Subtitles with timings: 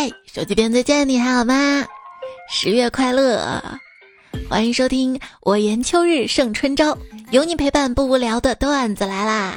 [0.00, 1.84] 嘿，手机边再见，你还好吗？
[2.48, 3.60] 十月快乐，
[4.48, 6.96] 欢迎收听我言秋日胜春朝，
[7.32, 9.54] 有你陪伴不无聊的段子来啦。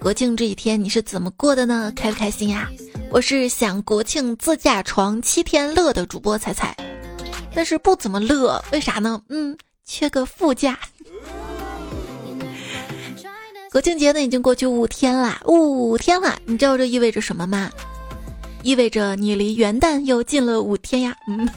[0.00, 1.92] 国庆这几天你是怎么过的呢？
[1.94, 2.68] 开不开心呀？
[3.12, 6.76] 我是想国庆自驾床七天乐的主播彩彩，
[7.54, 9.22] 但是不怎么乐，为啥呢？
[9.28, 10.76] 嗯，缺个副驾。
[13.70, 16.36] 国庆节呢已经过去五天啦，五天啦！
[16.46, 17.70] 你知道这意味着什么吗？
[18.62, 21.16] 意味着你离元旦又近了五天呀。
[21.26, 21.48] 嗯，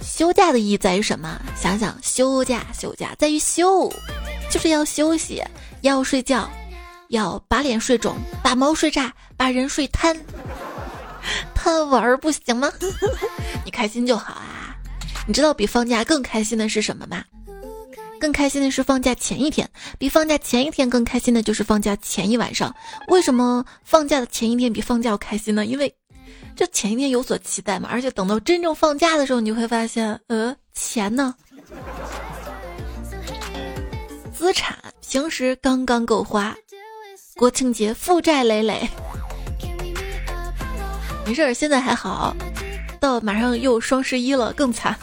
[0.00, 1.40] 休假的意义在于什么？
[1.54, 3.92] 想想，休假，休假在于休，
[4.50, 5.42] 就是要休息，
[5.82, 6.50] 要睡觉，
[7.08, 10.16] 要把脸睡肿，把毛睡炸，把人睡瘫，
[11.54, 12.72] 贪玩不行吗？
[13.64, 14.76] 你开心就好啊！
[15.26, 17.22] 你知道比放假更开心的是什么吗？
[18.22, 19.68] 更开心的是放假前一天，
[19.98, 22.72] 比放假前一天更开心的就是放假前一晚上。
[23.08, 25.66] 为什么放假的前一天比放假要开心呢？
[25.66, 25.92] 因为
[26.54, 31.34] 这前一天有所期待嘛，而且等到真正放假的时候，你会发现，呃，钱呢？
[34.32, 36.54] 资产平时刚刚够花，
[37.34, 38.88] 国庆节负债累累。
[41.26, 42.36] 没事，现在还好，
[43.00, 44.96] 到马上又双十一了，更惨。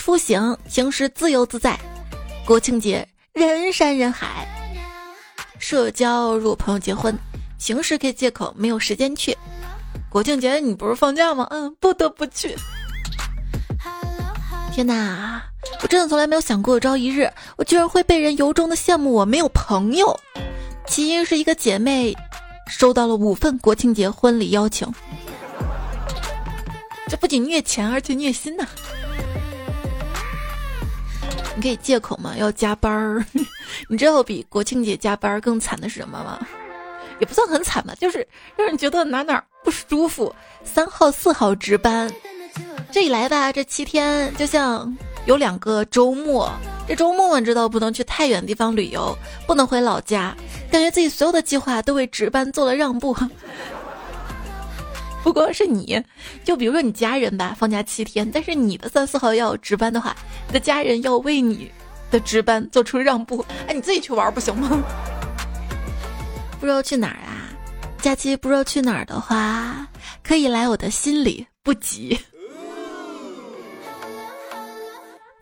[0.00, 1.78] 出行平时自由自在，
[2.46, 4.48] 国庆节人山人海。
[5.58, 7.14] 社交如果朋友结婚，
[7.58, 9.36] 平时可以借口没有时间去，
[10.08, 11.46] 国庆节你不是放假吗？
[11.50, 12.56] 嗯，不得不去。
[14.72, 15.42] 天哪，
[15.82, 20.18] 我真的从来没有想过有朝一日，我居然会被人由衷的羡慕我没有朋友。
[20.86, 22.16] 起因是一个姐妹
[22.66, 24.90] 收到了五份国庆节婚礼邀请，
[27.06, 28.66] 这不仅虐钱，而且虐心呐。
[31.60, 33.22] 你可以借口嘛，要加班儿。
[33.90, 36.40] 你知道比国庆节加班更惨的是什么吗？
[37.18, 40.34] 也不算很惨吧，就是让人觉得哪哪不舒服。
[40.64, 42.10] 三号、四号值班，
[42.90, 46.50] 这一来吧，这七天就像有两个周末。
[46.88, 49.14] 这周末你知道不能去太远的地方旅游，
[49.46, 50.34] 不能回老家，
[50.72, 53.14] 感觉自己所有的计划都为值班做了让步。
[55.22, 56.02] 不光是你，
[56.42, 60.16] 就比如说你家人吧，放假七天，但是你的三四号要值班的话，
[60.46, 61.70] 你的家人要为你
[62.10, 63.44] 的值班做出让步。
[63.66, 64.82] 哎，你自己去玩不行吗？
[66.58, 67.52] 不知道去哪儿啊？
[67.98, 69.86] 假期不知道去哪儿的话，
[70.22, 72.18] 可以来我的心里，不急。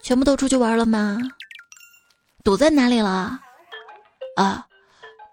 [0.03, 1.19] 全部都出去玩了吗？
[2.43, 3.39] 堵在哪里了？
[4.37, 4.67] 啊，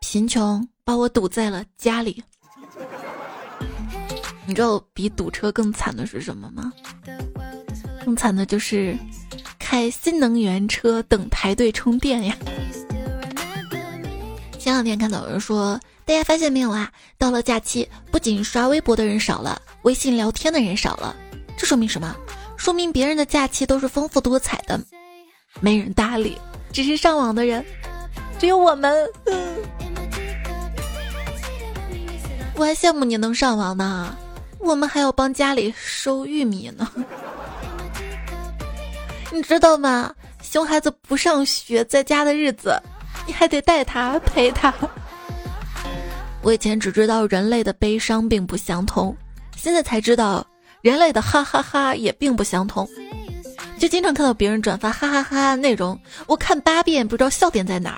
[0.02, 2.24] 贫穷把我堵在了家里。
[4.48, 6.72] 你知道比堵车更惨的是什么吗？
[8.04, 8.96] 更惨的就是
[9.58, 12.36] 开新能源车等排队充电呀。
[14.60, 16.92] 前两天看到有人说，大家发现没有啊？
[17.18, 21.16] 到了假期，不仅刷微博的人少了，微信聊天的人少了，
[21.58, 22.16] 这说明什么？
[22.58, 24.80] 说明别人的假期都是丰富多彩的，
[25.60, 26.38] 没人搭理，
[26.72, 27.66] 只是上网的人，
[28.40, 28.94] 只有我们。
[32.56, 34.16] 我还羡慕你能上网呢。
[34.60, 36.90] 我们还要帮家里收玉米呢，
[39.32, 40.14] 你知道吗？
[40.42, 42.82] 熊孩子不上学，在家的日子，
[43.28, 44.74] 你还得带他陪他。
[46.42, 49.16] 我以前只知道人类的悲伤并不相同，
[49.58, 50.46] 现在才知道
[50.82, 52.88] 人类的哈哈哈也并不相同。
[53.78, 57.98] 就经常看到别人转发哈哈哈内容，我看八遍不知道笑点在哪，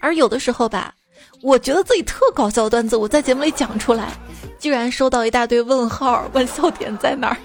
[0.00, 0.94] 而有的时候吧。
[1.42, 4.12] 我觉得自己特搞笑的段子，我在节目里讲出来，
[4.58, 7.36] 居然收到一大堆问号， 问笑点在哪儿。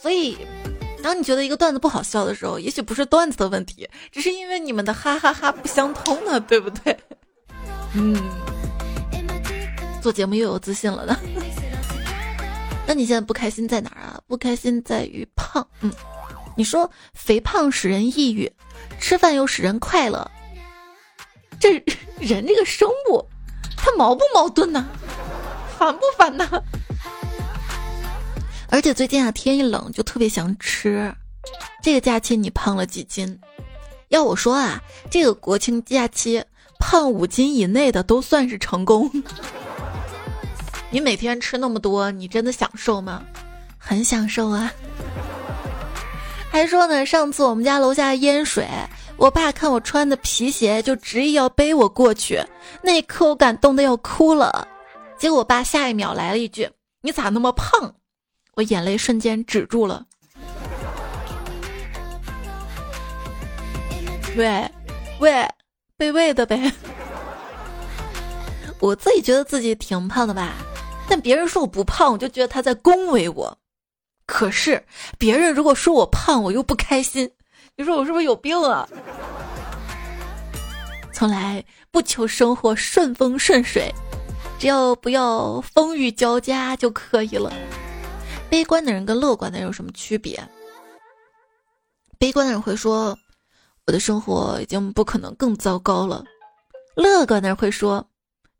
[0.00, 0.36] 所以，
[1.02, 6.98] 当你觉得一个段子不好笑的时候，也许不是段子的问题，只是因为你们的哈哈哈不相通呢，对不对？
[7.94, 8.20] 嗯，
[10.02, 11.16] 做节目又有自信了呢。
[12.84, 14.20] 那你现在不开心在哪儿啊？
[14.26, 15.64] 不开心在于胖。
[15.82, 15.92] 嗯，
[16.56, 18.52] 你说肥胖使人抑郁，
[18.98, 20.28] 吃饭又使人快乐。
[21.62, 21.74] 这
[22.18, 23.24] 人这个生物，
[23.76, 24.84] 他矛不矛盾呢？
[25.78, 26.44] 烦不烦呢？
[28.68, 31.14] 而且最近啊，天一冷就特别想吃。
[31.80, 33.38] 这个假期你胖了几斤？
[34.08, 36.44] 要我说啊，这个国庆假期
[36.80, 39.08] 胖五斤以内的都算是成功。
[40.90, 43.22] 你每天吃那么多，你真的享受吗？
[43.78, 44.72] 很享受啊。
[46.50, 48.66] 还说呢，上次我们家楼下淹水。
[49.22, 52.44] 我爸看我穿的皮鞋，就执意要背我过去。
[52.82, 54.66] 那一刻，我感动的要哭了。
[55.16, 56.68] 结果我爸下一秒来了一句
[57.02, 57.94] ：“你咋那么胖？”
[58.54, 60.04] 我眼泪瞬间止住了。
[64.36, 64.68] 喂，
[65.20, 65.48] 喂，
[65.96, 66.72] 被喂的呗。
[68.80, 70.54] 我自己觉得自己挺胖的吧，
[71.08, 73.56] 但别人说我不胖，我就觉得他在恭维我。
[74.26, 74.84] 可是
[75.16, 77.30] 别人如果说我胖，我又不开心。
[77.76, 78.86] 你说我是不是有病啊？
[81.12, 83.92] 从来不求生活顺风顺水，
[84.58, 87.52] 只要不要风雨交加就可以了。
[88.50, 90.42] 悲观的人跟乐观的人有什么区别？
[92.18, 93.16] 悲观的人会说，
[93.86, 96.22] 我的生活已经不可能更糟糕了。
[96.94, 98.06] 乐观的人会说，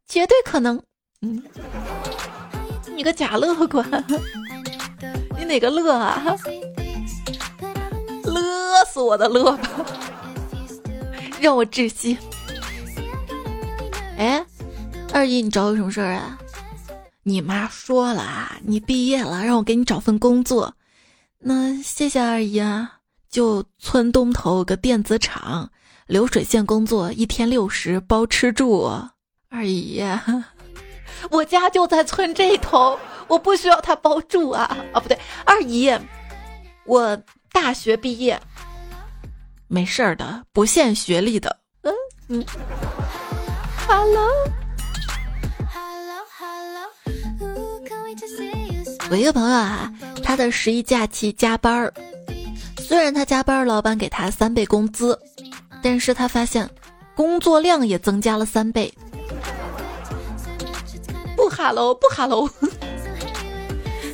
[0.07, 0.83] 绝对可能。
[1.21, 1.43] 嗯，
[2.97, 3.87] 你个假乐观，
[5.39, 6.25] 你哪个乐啊？
[8.93, 9.71] 死我的乐吧，
[11.41, 12.19] 让我窒息。
[14.19, 14.45] 哎，
[15.15, 16.39] 二姨，你找我什么事儿啊？
[17.23, 20.75] 你妈说了，你毕业了，让我给你找份工作。
[21.39, 22.99] 那谢谢二姨啊，
[23.31, 25.71] 就村东头有个电子厂。
[26.07, 28.93] 流水线工作一天六十，包吃住。
[29.49, 30.05] 二姨，
[31.31, 34.77] 我家就在村这头，我不需要他包住啊。
[34.93, 35.91] 哦，不对，二姨，
[36.85, 37.19] 我
[37.51, 38.39] 大学毕业，
[39.73, 41.57] 没事儿的，不限学历的。
[41.81, 41.95] 嗯
[42.29, 42.45] 嗯。
[43.89, 44.29] Hello。
[49.11, 49.91] 我一个朋友啊，
[50.23, 51.95] 他的十一假期加班儿，
[52.81, 55.19] 虽然他加班，老板给他三倍工资。
[55.83, 56.69] 但是他发现，
[57.17, 58.93] 工作量也增加了三倍。
[61.35, 62.47] 不哈喽，不哈喽。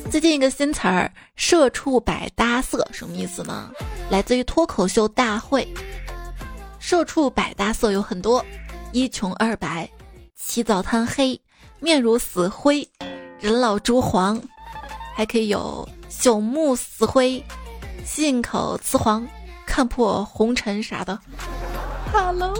[0.09, 3.69] 最近一个新词儿“社畜百搭色”什么意思呢？
[4.09, 5.67] 来自于脱口秀大会。
[6.79, 8.43] 社畜百搭色有很多：
[8.91, 9.89] 一穷二白，
[10.35, 11.39] 起早贪黑，
[11.79, 12.89] 面如死灰，
[13.39, 14.41] 人老珠黄，
[15.15, 17.43] 还可以有朽木死灰，
[18.03, 19.27] 信口雌黄。
[19.65, 21.17] 看破红尘啥的
[22.11, 22.51] ，Hello，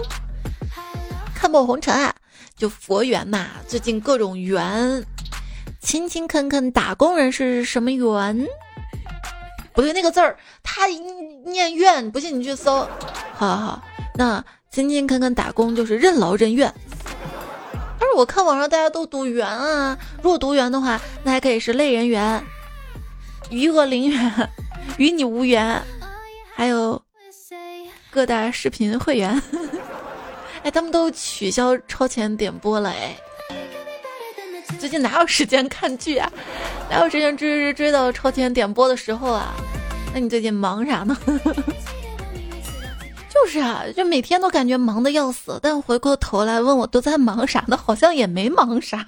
[1.34, 2.14] 看破红尘啊，
[2.56, 3.48] 就佛缘嘛。
[3.66, 5.04] 最近各种缘，
[5.80, 8.46] 勤勤恳恳打工人是什么缘？
[9.72, 10.86] 不对，那个字儿他
[11.44, 12.86] 念怨，不信你去搜。
[13.34, 13.82] 好好好，
[14.14, 16.72] 那勤勤恳恳打工就是任劳任怨。
[17.98, 22.42] 但是我看网上大家都读缘啊，如果读缘的话，那还可以是类人缘，
[23.50, 24.50] 余额零元，
[24.96, 25.80] 与你无缘。
[26.54, 27.00] 还有
[28.10, 29.42] 各大视频会员，
[30.62, 33.16] 哎，他们都取消超前点播了哎。
[34.80, 36.32] 最近哪有时间看剧啊？
[36.88, 39.52] 哪有时间追追追到超前点播的时候啊？
[40.14, 41.14] 那你最近忙啥呢？
[43.28, 47.76] 就是啊，就每天都感觉忙的要死，但回过头来问我都在忙啥呢？
[47.76, 49.04] 好像也没忙啥。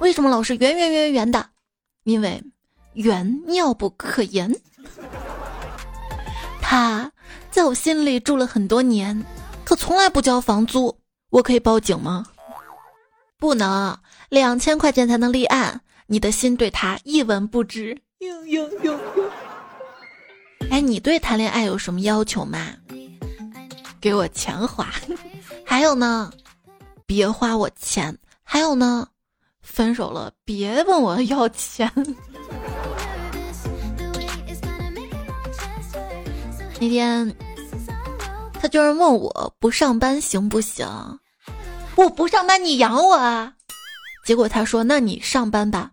[0.00, 1.46] 为什么老是圆圆圆圆的？
[2.02, 2.42] 因为
[2.94, 4.52] 圆妙不可言。
[6.60, 7.12] 他
[7.52, 9.24] 在我心里住了很多年，
[9.64, 10.98] 可从来不交房租。
[11.30, 12.24] 我可以报警吗？
[13.38, 13.96] 不能，
[14.30, 15.80] 两千块钱才能立案。
[16.08, 17.96] 你的心对他一文不值。
[18.18, 19.30] 呦呦呦呦！
[20.70, 22.58] 哎，你对谈恋爱有什么要求吗？
[24.00, 24.92] 给我钱花。
[25.64, 26.32] 还有呢，
[27.06, 28.18] 别花我钱。
[28.42, 29.06] 还有呢，
[29.62, 31.88] 分手了别问我要钱。
[36.80, 37.32] 那天，
[38.54, 40.84] 他居然问我不上班行不行？
[41.98, 43.54] 我不上班你养我啊？
[44.24, 45.90] 结果他说：“那你上班吧。”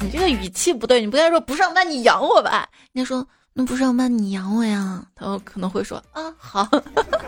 [0.00, 2.68] 你这个语气不对，你不该说不上班你养我吧？
[2.92, 5.02] 应该说那不上班你养我呀？
[5.16, 6.68] 他可能会说啊好，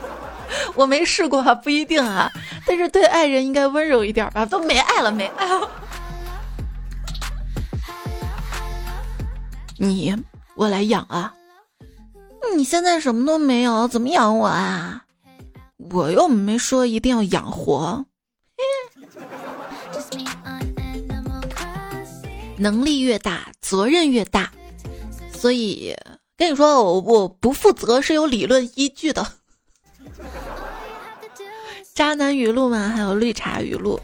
[0.77, 2.31] 我没试过，不一定啊。
[2.65, 4.47] 但是对爱人应该温柔一点吧？
[4.47, 5.69] 都没爱了，没爱了。
[9.77, 10.15] 你。
[10.55, 11.33] 我来养啊！
[12.55, 15.03] 你现在什么都没有，怎么养我啊？
[15.91, 18.07] 我又没说一定要养活。
[22.59, 24.53] 能力越大，责任越大，
[25.33, 25.95] 所以
[26.37, 29.27] 跟你说，我我不负责是有理论依据的。
[31.95, 34.01] 渣男语录嘛，还有绿茶语录。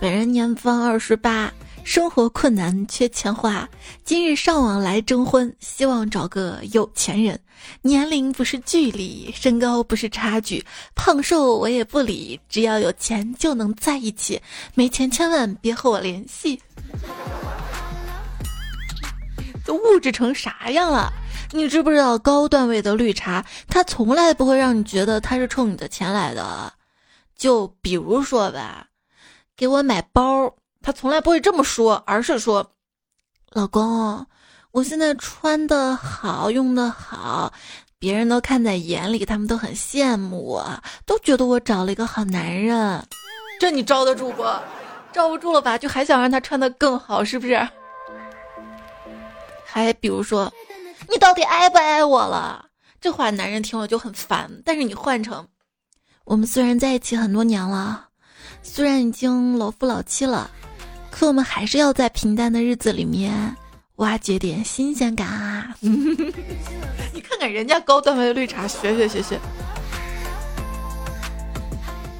[0.00, 1.52] 本人年方二十八。
[1.88, 3.66] 生活困难缺钱花，
[4.04, 7.40] 今日上网来征婚，希望找个有钱人。
[7.80, 10.62] 年龄不是距离，身高不是差距，
[10.94, 14.38] 胖瘦我也不理，只要有钱就能在一起。
[14.74, 16.60] 没钱千万别和我联系。
[19.64, 21.10] 都物质成啥样了？
[21.52, 26.70] 你知不知道高段位的绿茶，他从来不会让你觉得他是冲你的钱来的。
[27.34, 28.88] 就比如说吧，
[29.56, 30.54] 给我买包。
[30.82, 32.72] 他从来不会这么说，而是说
[33.52, 34.26] ：“老公，
[34.70, 37.52] 我现在穿的好，用的好，
[37.98, 43.04] 别人都看在眼里，他们都很羡慕我，都觉得我找了一个好男人。
[43.60, 44.44] 这你招得住不？
[45.12, 45.76] 招不住了吧？
[45.76, 47.68] 就还想让他穿的更好，是不是？
[49.64, 50.52] 还比如说，
[51.08, 52.66] 你到底爱不爱我了？
[53.00, 54.50] 这话男人听了就很烦。
[54.64, 55.46] 但是你换成，
[56.24, 58.08] 我们虽然在一起很多年了，
[58.62, 60.50] 虽然已经老夫老妻了，
[61.18, 63.56] 可我们还是要在平淡的日子里面。
[63.96, 65.74] 挖掘点新鲜感啊！
[65.82, 69.40] 你看看人家高段位绿茶，学学学学。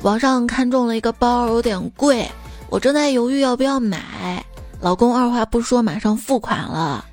[0.02, 2.28] 网上看中了一个包，有点贵，
[2.68, 4.44] 我正在犹豫要不要买。
[4.80, 7.04] 老公二话不说，马上付款了。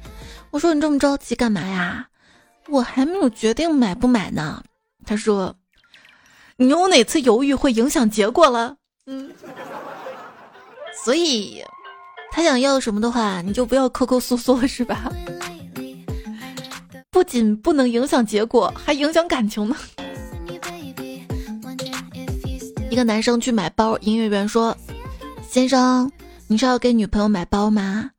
[0.50, 2.08] 我说你这么着急干嘛呀？
[2.68, 4.64] 我还没有决定买不买呢。
[5.06, 5.56] 他说，
[6.58, 8.76] 你有哪次犹豫会影响结果了？
[9.06, 9.32] 嗯，
[11.04, 11.64] 所以。
[12.36, 15.10] 他想要什么的话，你就不要抠抠缩缩，是吧？
[17.10, 19.76] 不仅不能影响结果，还影响感情呢。
[22.92, 24.76] 一个男生去买包，营业员说
[25.50, 26.12] ：“先生，
[26.48, 28.12] 你是要给女朋友买包吗？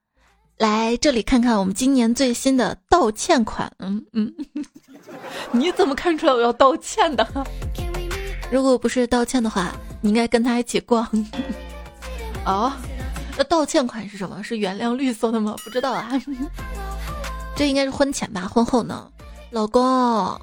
[0.56, 4.32] 来这里看看我们今年最新的道歉款。”嗯嗯，
[5.52, 7.46] 你怎么看出来我要道歉的？
[8.50, 11.06] 如果不是道歉的话，你应该跟他一起逛。
[12.46, 12.72] 哦。
[13.36, 14.42] 那道歉款是什么？
[14.42, 15.54] 是原谅绿色的吗？
[15.62, 16.10] 不知道啊。
[17.54, 18.42] 这应该是婚前吧？
[18.48, 19.10] 婚后呢？
[19.50, 20.40] 老公，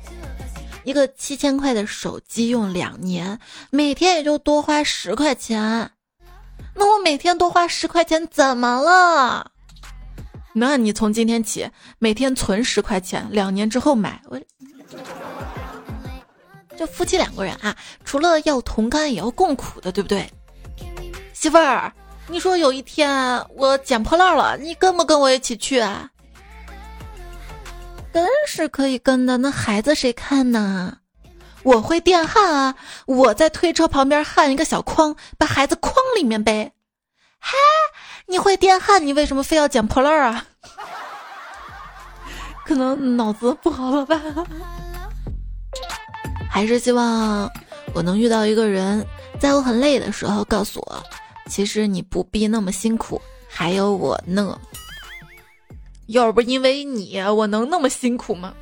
[0.83, 5.91] 一个七千块的手机用两年，每天也就多花十块钱。
[6.75, 9.51] 那我每天多花十块钱怎么了？
[10.53, 11.69] 那你从今天起
[11.99, 14.21] 每天存十块钱，两年之后买。
[14.27, 14.39] 我
[16.77, 20.31] 这夫妻两个人啊，除了要同甘，也要共苦的，对不对？
[21.33, 21.93] 媳妇儿。
[22.27, 26.09] 你说有一天我捡破烂了，你跟不跟我一起去啊？
[28.11, 30.97] 跟是可以跟的，那孩子谁看呢？
[31.63, 32.75] 我会电焊啊，
[33.05, 36.71] 我在推车旁边焊一个小筐，把孩子筐里面背。
[37.39, 37.57] 嗨，
[38.27, 40.45] 你会电焊，你为什么非要捡破烂啊？
[42.65, 44.19] 可能脑子不好了吧？
[46.49, 47.49] 还是希望
[47.93, 49.05] 我能遇到一个人，
[49.39, 51.03] 在我很累的时候告诉我。
[51.47, 54.59] 其实你不必那么辛苦，还有我呢。
[56.07, 58.53] 要不因为你，我能那么辛苦吗？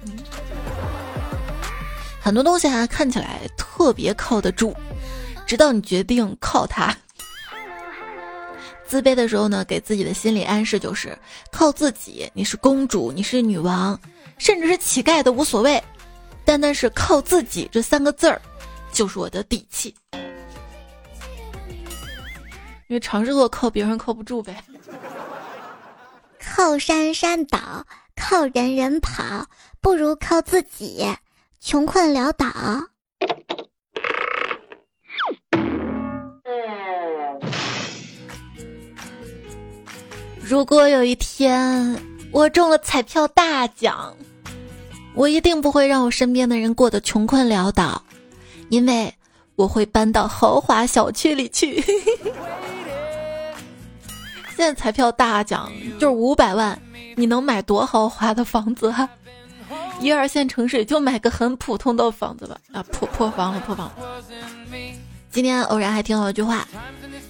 [2.21, 4.75] 很多东西啊，看起来特别靠得住，
[5.47, 6.95] 直到你决定靠它。
[8.85, 11.17] 自卑的时候呢，给自己的心理暗示就是
[11.51, 12.29] 靠自己。
[12.33, 13.99] 你是公主，你是女王，
[14.37, 15.81] 甚至是乞丐都无所谓。
[16.43, 18.41] 单单是靠自己这三个字儿，
[18.91, 19.95] 就是我的底气。
[22.91, 24.61] 因为尝试过靠别人靠不住呗，
[26.43, 27.85] 靠山山倒，
[28.17, 29.45] 靠人人跑，
[29.79, 31.07] 不如靠自己，
[31.61, 32.47] 穷困潦倒。
[40.41, 41.97] 如果有一天
[42.33, 44.13] 我中了彩票大奖，
[45.15, 48.03] 我一定不会让我身边的人过得穷困潦倒，
[48.67, 49.15] 因为
[49.55, 51.81] 我会搬到豪华小区里去。
[54.55, 56.79] 现在彩票大奖就是五百万，
[57.15, 58.93] 你能买多豪华的房子？
[59.99, 63.93] 一二线城市就买个很普通的房子吧，啊，破破房了，破房了。
[65.31, 66.67] 今天偶然还听到一句话：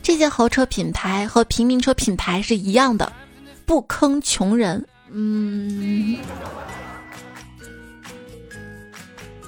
[0.02, 3.12] 这些豪车品牌和平民车品牌是一样的，
[3.66, 4.86] 不坑穷人。
[5.12, 6.18] 嗯，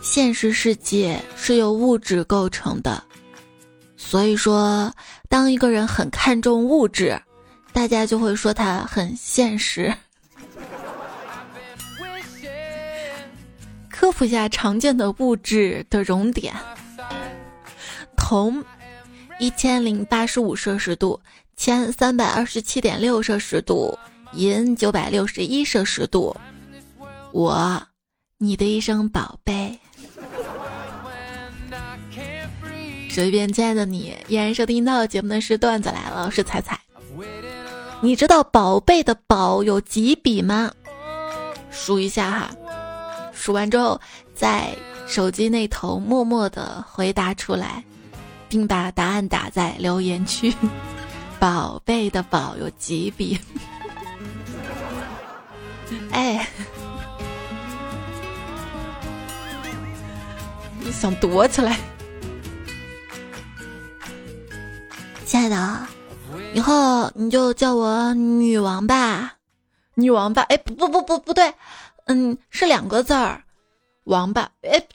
[0.04, 3.02] 现实世界是由物质构成的，
[3.98, 4.94] 所以说，
[5.30, 7.20] 当一个人很看重物质。
[7.72, 9.92] 大家就会说他很现实。
[13.90, 16.54] 科普下常见的物质的熔点：
[18.16, 18.64] 铜
[19.40, 21.20] 一千零八十五摄氏度，
[21.56, 23.98] 铅三百二十七点六摄氏度，
[24.34, 26.36] 银九百六十一摄氏度。
[27.32, 27.82] 我，
[28.38, 29.80] 你的一声宝贝。
[33.14, 36.80] 手机边亲爱的你，依然收听到节目的是段子来了，我是彩彩。
[38.02, 40.72] 你知道“宝贝”的“宝”有几笔吗？
[41.70, 42.50] 数一下哈，
[43.32, 44.02] 数完之后
[44.34, 47.84] 在手机那头默默的回答出来，
[48.50, 50.52] 并把答案打在留言区。
[51.40, 53.40] “宝贝”的“宝”有几笔？
[56.10, 56.48] 哎，
[60.82, 61.78] 你想躲起来，
[65.34, 65.88] 亲爱的。
[66.54, 69.34] 以后你就叫我女王吧，
[69.96, 70.44] 女王吧。
[70.44, 71.52] 哎，不不不不不对，
[72.06, 73.42] 嗯，是两个字儿。
[74.04, 74.48] 王八。
[74.62, 74.86] 哎，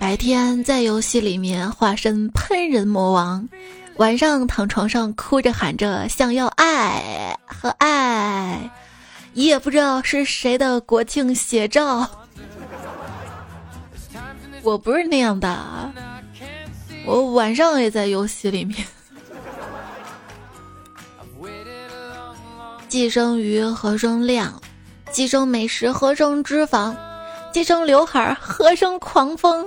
[0.00, 3.48] 白天在游戏里面化身喷人魔王，
[3.98, 8.68] 晚上躺床上哭着喊着想要爱和爱，
[9.34, 12.19] 也不知道是谁的国庆写照。
[14.62, 15.92] 我不是那样的，
[17.06, 18.86] 我晚上也在游戏里面。
[22.88, 24.52] 既生鱼，何生亮；
[25.10, 26.94] 既生美食，何生脂肪；
[27.52, 29.64] 既生刘海，何生狂风；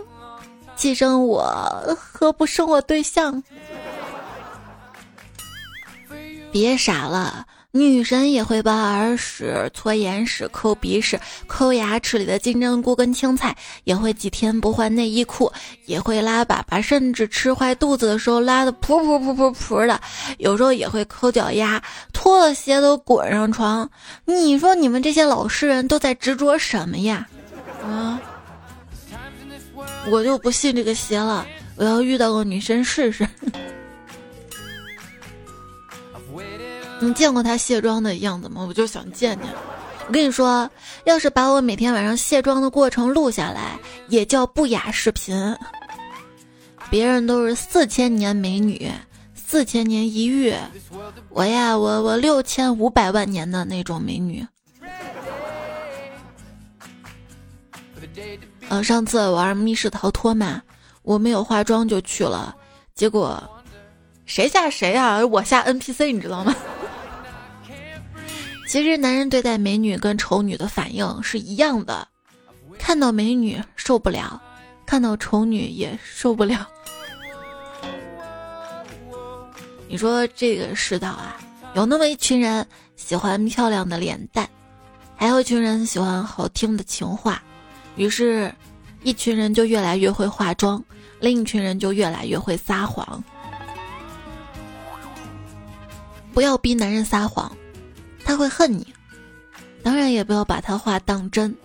[0.75, 3.41] 既生我，何不生我对象？
[6.51, 7.47] 别傻了。
[7.75, 15.51] 女神也会拔耳屎、搓眼屎、抠鼻屎、抠牙齿里的金针菇跟青菜，也会几天不换内衣裤，
[15.87, 19.99] 也会拉粑粑，甚至吃坏肚子的时候拉的噗噗噗噗噗的。
[20.37, 21.81] 有时候也会抠脚丫，
[22.13, 23.89] 脱了鞋都滚上床。
[24.25, 27.27] 你说你们这些老实人都在执着什么呀？
[27.83, 28.21] 啊！
[30.11, 31.43] 我就不信这个邪了，
[31.75, 33.27] 我要遇到个女神试试。
[37.03, 38.65] 你见过她卸妆的样子吗？
[38.67, 39.49] 我就想见见。
[40.07, 40.69] 我跟你说，
[41.05, 45.55] 要是把我每天晚上卸妆的过程录下来，也叫不雅视频。
[46.89, 48.91] 别人都是四千年美女，
[49.33, 50.53] 四千年一遇，
[51.29, 54.45] 我呀，我我六千五百万年的那种美女。
[58.69, 60.61] 呃，上次玩密室逃脱嘛，
[61.01, 62.55] 我没有化妆就去了，
[62.93, 63.41] 结果
[64.25, 65.25] 谁吓谁啊？
[65.25, 66.55] 我吓 NPC，你知道吗？
[68.73, 72.07] 其实男人对待美女跟丑女的反应是一样的，
[72.79, 74.41] 看到美女受不了，
[74.83, 76.67] 看到丑女也受不了。
[79.87, 81.37] 你说这个世道啊，
[81.75, 82.65] 有那么一群人
[82.95, 84.49] 喜欢漂亮的脸蛋，
[85.15, 87.43] 还有一群人喜欢好听的情话，
[87.95, 88.51] 于是，
[89.03, 90.83] 一群人就越来越会化妆，
[91.19, 93.23] 另一群人就越来越会撒谎。
[96.33, 97.55] 不要逼男人撒谎。
[98.33, 98.91] 他会恨你，
[99.83, 101.55] 当然也不要把他话当真，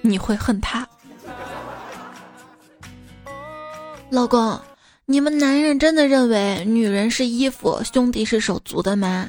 [0.00, 0.86] 你会恨他。
[4.10, 4.60] 老公，
[5.06, 9.28] 你们男人真的认为女人是衣服，兄弟是手足的吗？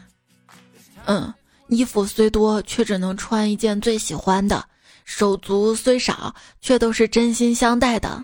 [1.06, 1.34] 嗯，
[1.70, 4.62] 衣服虽多，却只能穿一件最喜欢的；
[5.06, 8.24] 手足虽少，却都是真心相待的。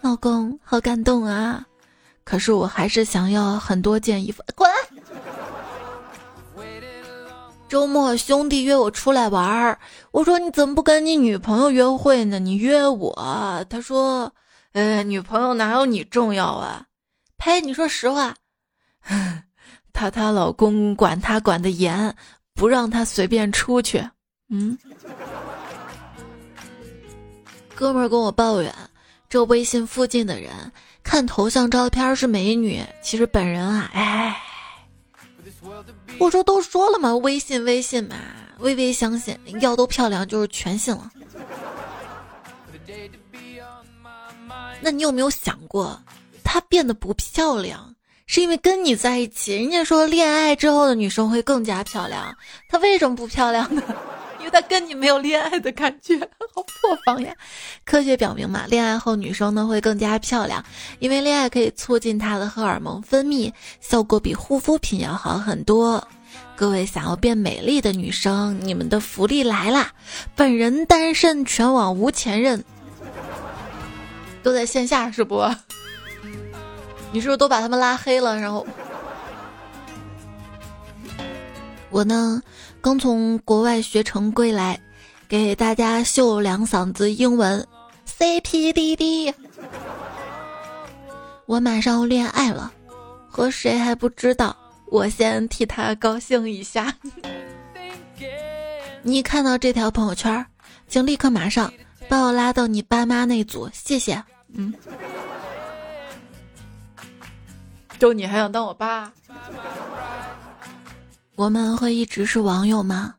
[0.00, 1.66] 老公，好感动啊！
[2.22, 4.70] 可是我还是想要很多件衣服，滚！
[7.68, 9.78] 周末兄弟约我出来玩儿，
[10.12, 12.38] 我说你怎么不跟你女朋友约会呢？
[12.38, 14.32] 你约我，他说，
[14.72, 16.86] 呃，女朋友哪有你重要啊？
[17.38, 17.60] 呸！
[17.60, 18.34] 你说实话，
[19.92, 22.14] 她她老公管她管的严，
[22.54, 24.08] 不让她随便出去。
[24.48, 24.78] 嗯，
[27.74, 28.72] 哥们儿跟我抱怨，
[29.28, 30.52] 这微信附近的人
[31.02, 34.40] 看头像照片是美女，其实本人啊，哎。
[36.18, 38.16] 我说都说了嘛，微信微信嘛，
[38.58, 41.10] 微微相信，要都漂亮就是全信了。
[44.80, 46.00] 那你有没有想过，
[46.44, 47.94] 她变得不漂亮，
[48.26, 49.56] 是因为跟你在一起？
[49.56, 52.36] 人家说恋爱之后的女生会更加漂亮，
[52.68, 53.82] 她为什么不漂亮呢？
[54.46, 56.16] 觉得跟你没有恋爱的感觉，
[56.54, 57.34] 好破防呀！
[57.84, 60.64] 科学表明嘛，恋爱后女生呢会更加漂亮，
[61.00, 66.06] 因为恋爱可以促进她的荷尔蒙分泌，效果比护肤品要好很多。
[66.54, 69.90] 各位想要变美丽的女生，你们的福利来啦！
[70.36, 72.64] 本人单身，全网无前任，
[74.44, 75.44] 都在线下是不？
[77.10, 78.38] 你是不是都把他们拉黑了？
[78.38, 78.64] 然后
[81.90, 82.40] 我呢？
[82.86, 84.78] 刚从国外学成归来，
[85.26, 87.66] 给大家秀两嗓子英文
[88.04, 89.34] ，C P D D。
[91.46, 92.72] 我马上要恋爱了，
[93.28, 96.94] 和谁还不知道，我先替他高兴一下。
[99.02, 100.46] 你看到这条朋友圈，
[100.86, 101.72] 请立刻马上
[102.08, 104.22] 把我拉到你爸妈那组，谢谢。
[104.54, 104.72] 嗯，
[107.98, 109.12] 就你还想当我爸？
[111.36, 113.14] 我们会一直是网友吗？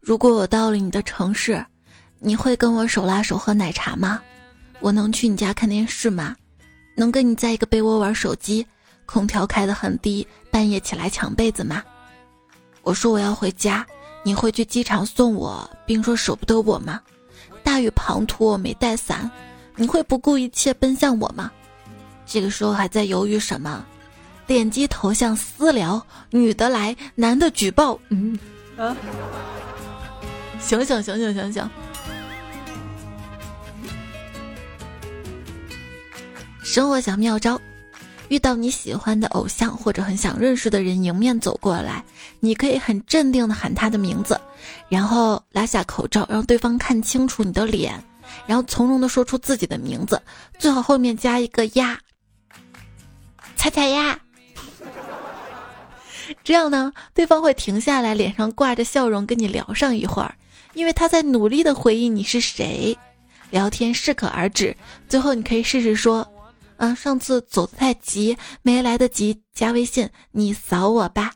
[0.00, 1.64] 如果我到了你的城市，
[2.18, 4.20] 你会跟我手拉手喝奶茶吗？
[4.80, 6.34] 我能去你家看电视吗？
[6.96, 8.66] 能跟你在一个被窝玩手机，
[9.06, 11.84] 空调开得很低，半夜起来抢被子吗？
[12.82, 13.86] 我说我要回家，
[14.24, 17.00] 你会去机场送我，并说舍不得我吗？
[17.62, 19.30] 大雨滂沱，我没带伞，
[19.76, 21.48] 你会不顾一切奔向我吗？
[22.26, 23.86] 这个时候还在犹豫什么？
[24.52, 27.98] 点击头像私聊，女的来，男的举报。
[28.10, 28.38] 嗯，
[28.76, 28.94] 啊，
[30.60, 31.70] 醒醒醒醒醒醒！
[36.62, 37.58] 生活小妙招：
[38.28, 42.04] 遇到你喜欢的偶像或者很想认识的人迎面走过来，
[42.38, 44.38] 你可以很镇定的喊他的名字，
[44.90, 47.98] 然后拉下口罩，让对方看清楚你的脸，
[48.46, 50.20] 然后从容的说出自己的名字，
[50.58, 51.98] 最好后面加一个呀，
[53.56, 54.18] 猜猜呀。
[56.44, 60.34] 这样呢，对方会停下来，脸上挂着笑容跟你聊上一会儿，
[60.74, 62.96] 因为他在努力的回忆你是谁。
[63.50, 64.74] 聊天适可而止，
[65.08, 66.26] 最后你可以试试说
[66.78, 71.32] ：“啊，上次走得太急，没来得及加微信，你扫我吧。”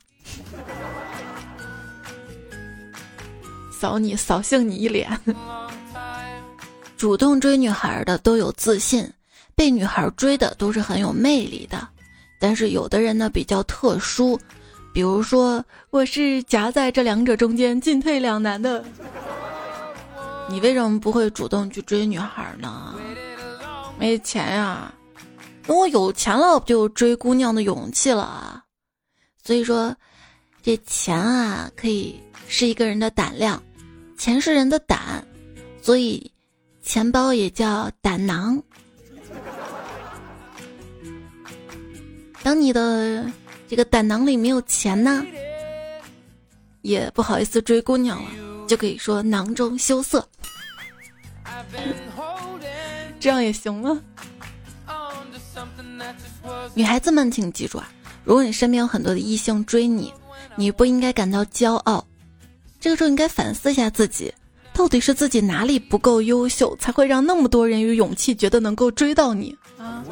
[3.70, 5.06] 扫你，扫兴你一脸。
[6.96, 9.06] 主动追女孩的都有自信，
[9.54, 11.86] 被女孩追的都是很有魅力的。
[12.40, 14.40] 但是有的人呢比较特殊。
[14.96, 18.82] 比如说，我是夹在这两者中间进退两难的。
[20.48, 22.94] 你为什么不会主动去追女孩呢？
[23.98, 24.90] 没钱呀。
[25.64, 28.64] 等我有钱了，不就追姑娘的勇气了？
[29.44, 29.94] 所以说，
[30.62, 33.62] 这钱啊，可以是一个人的胆量，
[34.16, 35.22] 钱是人的胆，
[35.82, 36.32] 所以
[36.82, 38.62] 钱包也叫胆囊。
[42.42, 43.30] 当你的。
[43.68, 45.24] 这个胆囊里没有钱呢，
[46.82, 48.30] 也不好意思追姑娘了，
[48.66, 50.26] 就可以说囊中羞涩，
[53.18, 54.00] 这样也行吗？
[56.74, 57.90] 女孩子们请记住啊，
[58.24, 60.12] 如果你身边有很多的异性追你，
[60.54, 62.06] 你不应该感到骄傲，
[62.78, 64.32] 这个时候应该反思一下自己，
[64.72, 70.04] 到底是自己哪里不够优秀，才会让那么多人有勇气觉得能够追到你啊？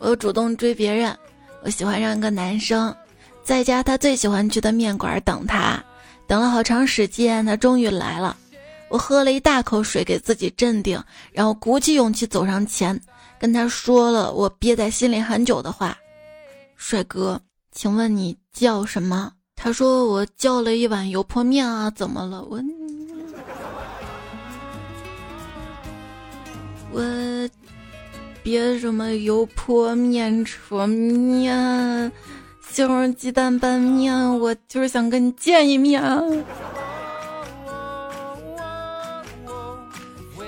[0.00, 1.14] 我主动追别人，
[1.62, 2.92] 我喜欢上一个男生，
[3.44, 5.78] 在家他最喜欢去的面馆等他，
[6.26, 8.34] 等了好长时间，他终于来了。
[8.88, 11.00] 我喝了一大口水给自己镇定，
[11.32, 12.98] 然后鼓起勇气走上前，
[13.38, 15.94] 跟他说了我憋在心里很久的话
[16.76, 17.38] ：“帅哥，
[17.70, 22.58] 请问你叫什么？”他说：“我叫了一碗油泼面啊，怎么了？”我
[26.90, 27.50] 我。
[28.42, 32.10] 别什么油泼面、扯面、
[32.68, 36.02] 西红柿鸡蛋拌面，我就是想跟你见一面。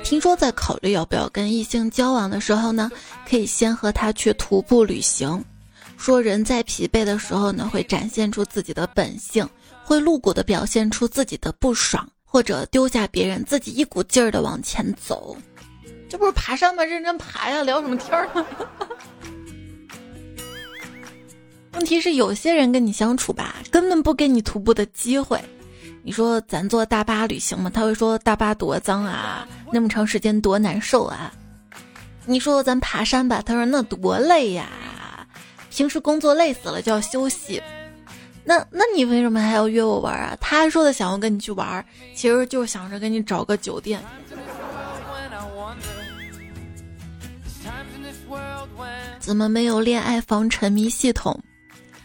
[0.02, 2.90] 听说在考虑要不要跟异性交往的时候呢，
[3.28, 5.42] 可以先和他去徒步旅行。
[5.96, 9.48] 说人在疲惫的时候呢，会展现出自己的本性，
[9.84, 15.36] 会露骨的表现出自己的不爽，或者丢下别人，自己一股劲儿的往前走。
[16.12, 16.84] 这不是爬山吗？
[16.84, 18.44] 认真爬呀，聊什么天儿呢？
[21.72, 25.40] 问题是有些人跟你相处吧，根本不给你徒步的机会。
[26.02, 31.32] 你说咱坐大巴旅行嘛，他会说大巴多脏啊，那么长时间多难受啊。
[32.26, 34.68] 你说咱爬山吧，他说那多累呀，
[35.70, 37.62] 平时工作累死了就要休息。
[38.44, 40.36] 那那你为什么还要约我玩儿啊？
[40.42, 41.82] 他说的想要跟你去玩儿，
[42.14, 43.98] 其实就是想着给你找个酒店。
[49.22, 51.40] 怎么没有恋爱防沉迷系统？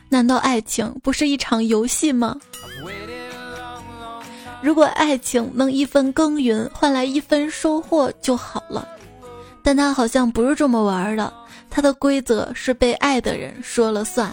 [0.08, 2.38] 难道爱情不是一场游戏吗？
[4.62, 8.88] 如果爱情能一分耕耘换来一分收获就好了，
[9.64, 11.34] 但他好像不是这么玩的。
[11.72, 14.32] 他的规则是被爱的人说了算。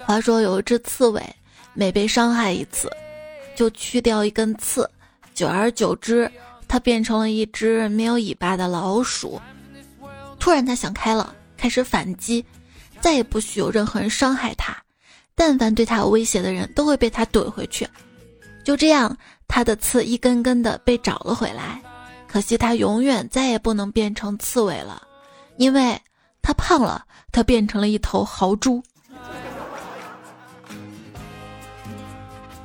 [0.00, 1.22] 话说有一只刺猬，
[1.72, 2.90] 每被伤害一次，
[3.54, 4.90] 就去掉一根刺，
[5.34, 6.28] 久而久之。
[6.68, 9.40] 它变成了一只没有尾巴的老鼠。
[10.38, 12.44] 突然，它想开了，开始反击，
[13.00, 14.76] 再也不许有任何人伤害它。
[15.34, 17.88] 但凡对它有威胁的人，都会被它怼回去。
[18.62, 19.16] 就这样，
[19.48, 21.80] 它的刺一根根的被找了回来。
[22.26, 25.02] 可惜，它永远再也不能变成刺猬了，
[25.56, 25.98] 因为
[26.42, 28.82] 它胖了，它变成了一头豪猪。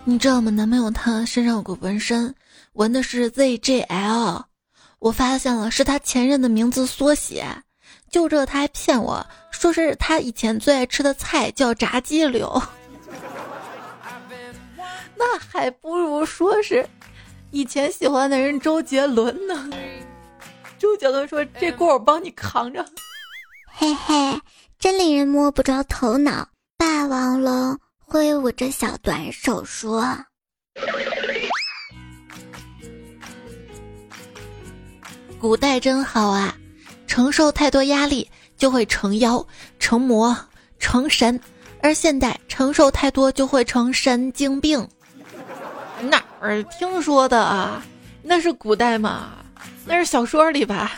[0.04, 0.52] 你知道吗？
[0.52, 2.34] 男朋友他身上有个纹身。
[2.74, 4.44] 纹的是 ZJL，
[5.00, 7.46] 我发现了是他前任的名字缩写。
[8.10, 12.62] 就这他还骗我说是他以前最爱吃的菜叫炸鸡柳，
[15.16, 16.88] 那还不如说是
[17.52, 19.70] 以前喜欢的人周杰伦呢。
[20.78, 22.86] 周杰伦说：“这锅我帮你扛着。”
[23.74, 24.40] 嘿嘿，
[24.78, 26.48] 真令人摸不着头脑。
[26.78, 30.04] 霸王龙挥舞着小短手说。
[35.44, 36.56] 古代真好啊，
[37.06, 39.46] 承受太多压力，就会成妖、
[39.78, 40.34] 成魔、
[40.80, 41.38] 成神，
[41.82, 44.88] 而现代承受太多就会成神经病。
[46.04, 47.84] 哪儿听说的啊？
[48.22, 49.34] 那是古代嘛？
[49.84, 50.94] 那是小说里吧？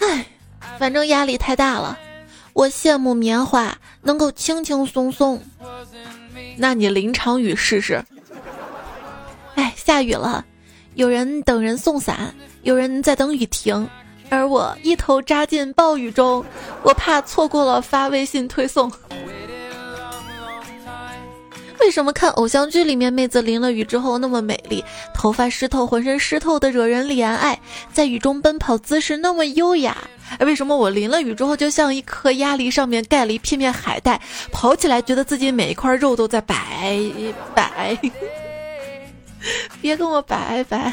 [0.00, 0.26] 唉，
[0.76, 1.96] 反正压力太大了。
[2.52, 5.40] 我羡慕棉花能够轻轻松松，
[6.56, 8.04] 那你淋场雨试试。
[9.54, 10.44] 哎，下雨了，
[10.94, 13.88] 有人等人送伞，有人在等雨停，
[14.28, 16.44] 而我一头扎进暴雨中，
[16.82, 18.92] 我怕错过了发微信推送。
[21.80, 27.58] 为什么看偶像剧里面妹子淋了雨之后那么美丽，头发湿透，浑身湿透的惹人怜爱，
[27.92, 29.96] 在雨中奔跑姿势那么优雅？
[30.40, 34.20] 为什么我淋了雨之后就像一颗鸭梨上面盖了一片片海带，
[34.52, 36.54] 跑起来觉得自己每一块肉都在摆
[37.54, 37.98] 摆？
[39.80, 40.92] 别跟我拜拜！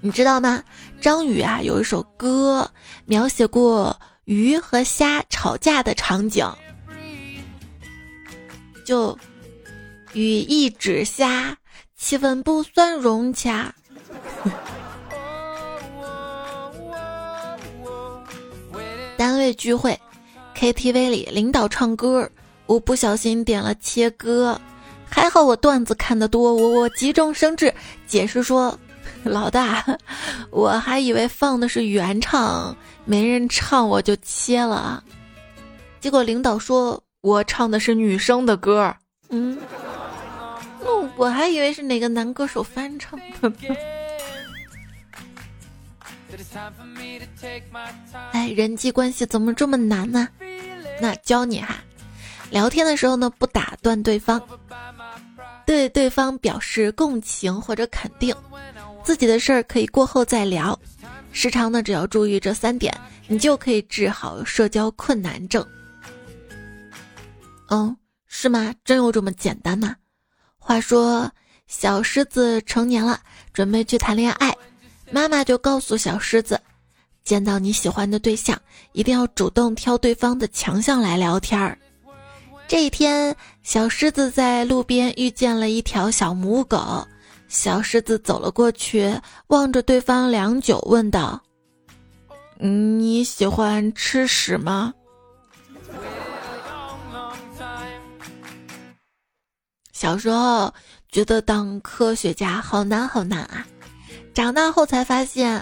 [0.00, 0.62] 你知道吗？
[1.00, 2.70] 张宇啊有一首歌
[3.04, 6.46] 描写过鱼和虾吵架的场景。
[8.84, 9.18] 就
[10.12, 11.56] 语意指虾，
[11.96, 13.74] 气氛不算融洽。
[19.16, 19.98] 单位聚会
[20.54, 22.30] ，KTV 里领导唱歌，
[22.66, 24.60] 我不小心点了切歌，
[25.08, 27.72] 还好我段子看得多，我我急中生智
[28.06, 28.78] 解释说，
[29.24, 29.84] 老大，
[30.50, 35.02] 我还以为放的是原唱，没人唱我就切了，
[36.00, 37.02] 结果领导说。
[37.22, 38.94] 我唱的是女生的歌，
[39.30, 39.58] 嗯，
[40.80, 43.52] 那我还以为是哪个男歌手翻唱的。
[48.30, 50.28] 哎，人际关系怎么这么难呢？
[51.00, 51.78] 那教你哈，
[52.50, 54.40] 聊天的时候呢，不打断对方，
[55.66, 58.34] 对对方表示共情或者肯定，
[59.02, 60.78] 自己的事儿可以过后再聊。
[61.32, 65.66] 时常呢，只要注意这三点，你就可以治好社交困难症。
[67.68, 67.94] 嗯，
[68.26, 68.72] 是吗？
[68.84, 69.96] 真有这么简单吗？
[70.56, 71.30] 话说，
[71.66, 73.20] 小狮子成年了，
[73.52, 74.56] 准备去谈恋爱，
[75.10, 76.60] 妈妈就告诉小狮子，
[77.24, 78.56] 见到你喜欢的对象，
[78.92, 81.76] 一定要主动挑对方的强项来聊天儿。
[82.68, 87.04] 这一天，小狮子在路边遇见了一条小母狗，
[87.48, 89.12] 小狮子走了过去，
[89.48, 91.42] 望着对方良久，问道
[92.62, 94.94] ：“你喜欢吃屎吗？”
[99.92, 100.72] 小时候
[101.10, 103.66] 觉得当科学家好难好难啊，
[104.32, 105.60] 长大后才发现，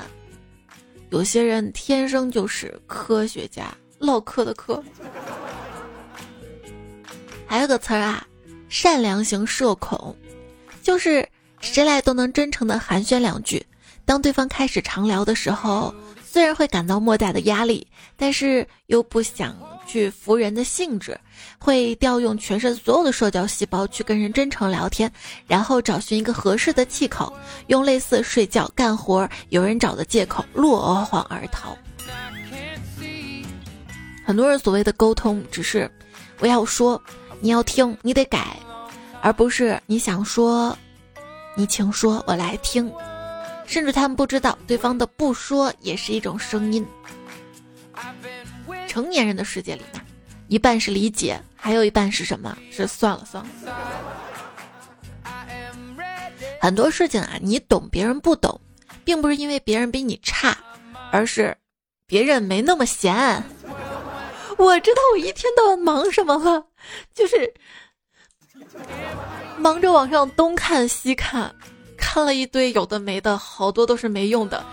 [1.09, 4.85] 有些人天生就是科学家，唠嗑的嗑。
[7.55, 8.27] 还有个词儿啊，
[8.69, 10.13] 善良型社恐，
[10.83, 11.25] 就是
[11.61, 13.65] 谁来都能真诚的寒暄两句，
[14.05, 17.87] 当对方开始长聊的时候，虽然会感到莫大的压力，
[18.17, 19.57] 但是又不想。
[19.87, 21.17] 去服人的性质，
[21.57, 25.09] 会调用全身所有的社交细胞去跟人真诚聊天，
[25.47, 27.33] 然后找寻一个合适的气口，
[27.69, 31.79] 用类似睡觉、干活、有人找的借口落荒而逃。
[34.27, 35.89] 很多人所谓的沟通，只是
[36.41, 37.01] 我要说，
[37.45, 38.57] 你要听，你得改，
[39.21, 40.75] 而不是你想说，
[41.55, 42.91] 你请说，我来听。
[43.67, 46.87] 甚至他们不知道，对方的不说也是一种声音。
[48.89, 50.03] 成年人的世界里面，
[50.49, 52.57] 一半是理解，还有一半是什么？
[52.71, 53.51] 是算了算了。
[56.63, 58.59] 很多事情啊，你懂，别人不懂，
[59.05, 60.57] 并不是因为别人比你差，
[61.13, 61.55] 而是
[62.07, 63.45] 别人没那么闲。
[64.65, 66.65] 我知道我一天到晚忙什么了，
[67.15, 67.53] 就是
[69.59, 71.55] 忙着往上东看西看，
[71.97, 74.65] 看了一堆有的没的，好多都是没用的。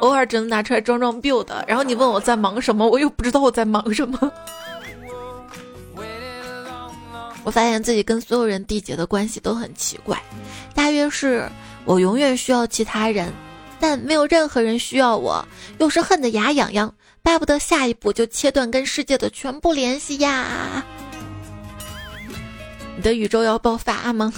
[0.00, 4.32] 偶尔只能拿出来装装 build，然后你问我在忙什么，我又不知道我在忙什么。
[7.44, 10.20] 我发现自己跟所有人缔结的关系都很奇怪，
[10.74, 11.48] 大约是
[11.84, 13.32] 我永远需要其他人，
[13.78, 15.46] 但没有任何人需要我，
[15.78, 20.84] 又是恨得牙痒痒，巴不得下一步就切断跟世界的全部联系呀！
[22.94, 24.30] 你的宇宙要爆发吗？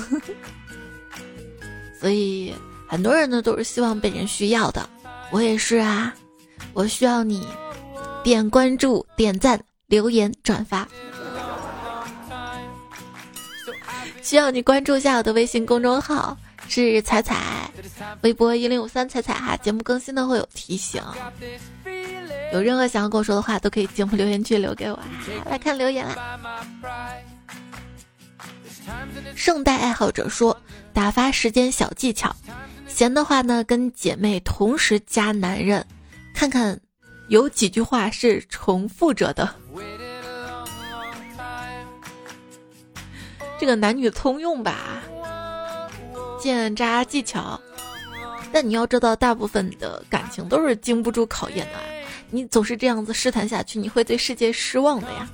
[2.01, 2.55] 所以
[2.87, 4.89] 很多人呢都是希望被人需要的。
[5.33, 6.15] 我也是啊，
[6.73, 7.45] 我需要你
[8.23, 10.87] 点关注、点赞、留言、转发，
[14.23, 17.69] 需要你关注一下我的微信公众号是彩彩，
[18.23, 21.03] 微博一零五三彩彩哈，节目更新呢会有提醒。
[22.53, 24.99] 有任何想要跟我说的话，都可以节目留言区留给我。
[25.45, 26.39] 来看留言啦。
[29.35, 30.57] 圣诞爱好者说：
[30.93, 32.35] 打发时间小技巧。
[32.87, 35.85] 闲的话呢，跟姐妹同时加男人，
[36.33, 36.81] 看看
[37.29, 39.55] 有几句话是重复着的。
[43.59, 45.03] 这个男女通用吧，
[46.41, 47.61] 见渣技巧。
[48.53, 51.79] 但你要知道，大部分的感情都是经不住考验的。
[51.79, 51.85] 啊
[52.31, 55.29] 你总是这样子试探下去，你会对世界失望的呀。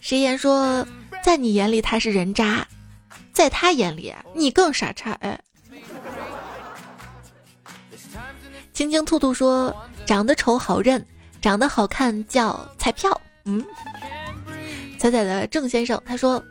[0.00, 0.86] 谁言说，
[1.24, 2.66] 在你眼里他是人渣，
[3.32, 5.12] 在他眼里你更傻叉。
[5.20, 5.40] 哎，
[8.72, 9.74] 青青兔兔说，
[10.04, 11.04] 长得丑好认，
[11.40, 13.20] 长得好看叫彩票。
[13.46, 13.64] 嗯，
[14.98, 16.42] 彩彩的郑先生他说，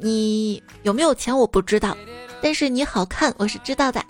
[0.00, 1.96] 你有没有钱我不知道，
[2.40, 4.04] 但是你好看我是知道的。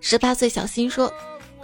[0.00, 1.12] 十八岁小新说。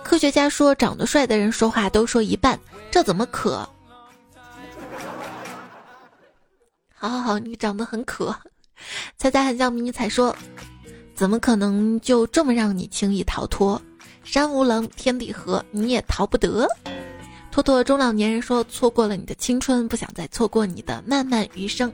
[0.02, 2.58] 科学家说，长得帅的人说话都说一半，
[2.90, 3.68] 这怎么可？
[6.94, 8.34] 好好好，你长得很可。
[9.16, 10.34] 猜猜很像迷你彩说，
[11.14, 13.80] 怎么可能就这么让你轻易逃脱？
[14.24, 16.66] 山无棱，天地合，你也逃不得。
[17.50, 21.92] 托托中老年人说，错过了你的青春，不想再错过你的漫漫余生。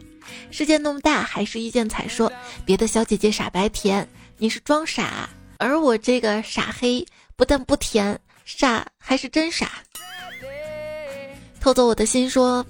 [0.50, 2.30] 世界那么大，还是一见彩说，
[2.64, 7.06] 别的小姐姐傻白甜，你是装傻，而我这个傻黑。
[7.36, 9.70] 不但不甜，傻还是真傻。
[11.60, 12.64] 偷走我的心说，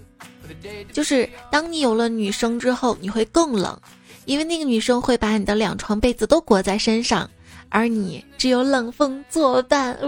[0.92, 3.76] 就是当你有了女生之后，你会更冷，
[4.24, 7.28] 因为那个女生会把你的两床被子都裹在身上，
[7.70, 9.98] 而你只有冷风作伴。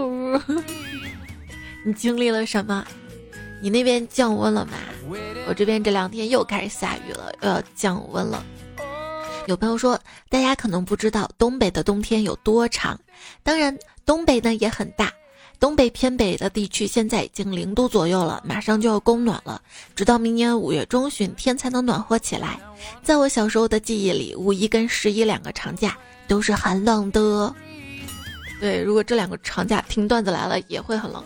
[1.85, 2.87] 你经历了什么？
[3.61, 4.73] 你那边降温了吗？
[5.47, 8.41] 我这边这两天又开始下雨了，又要降温了。
[9.47, 12.97] 有朋友说，大家可能不知道东北的冬天有多长，
[13.43, 13.77] 当然。
[14.07, 15.11] 东北呢也很大，
[15.59, 19.61] 东北偏北的地区现在已经零度左右了，马上就要供暖了，
[19.95, 22.57] 直到明年五月中旬天才能暖和起来。
[23.03, 27.53] 在我小时候的记忆里，五一跟十一两个长假都是寒冷的。
[28.61, 31.21] 对，如果这两个长假听段子来了，也会很冷。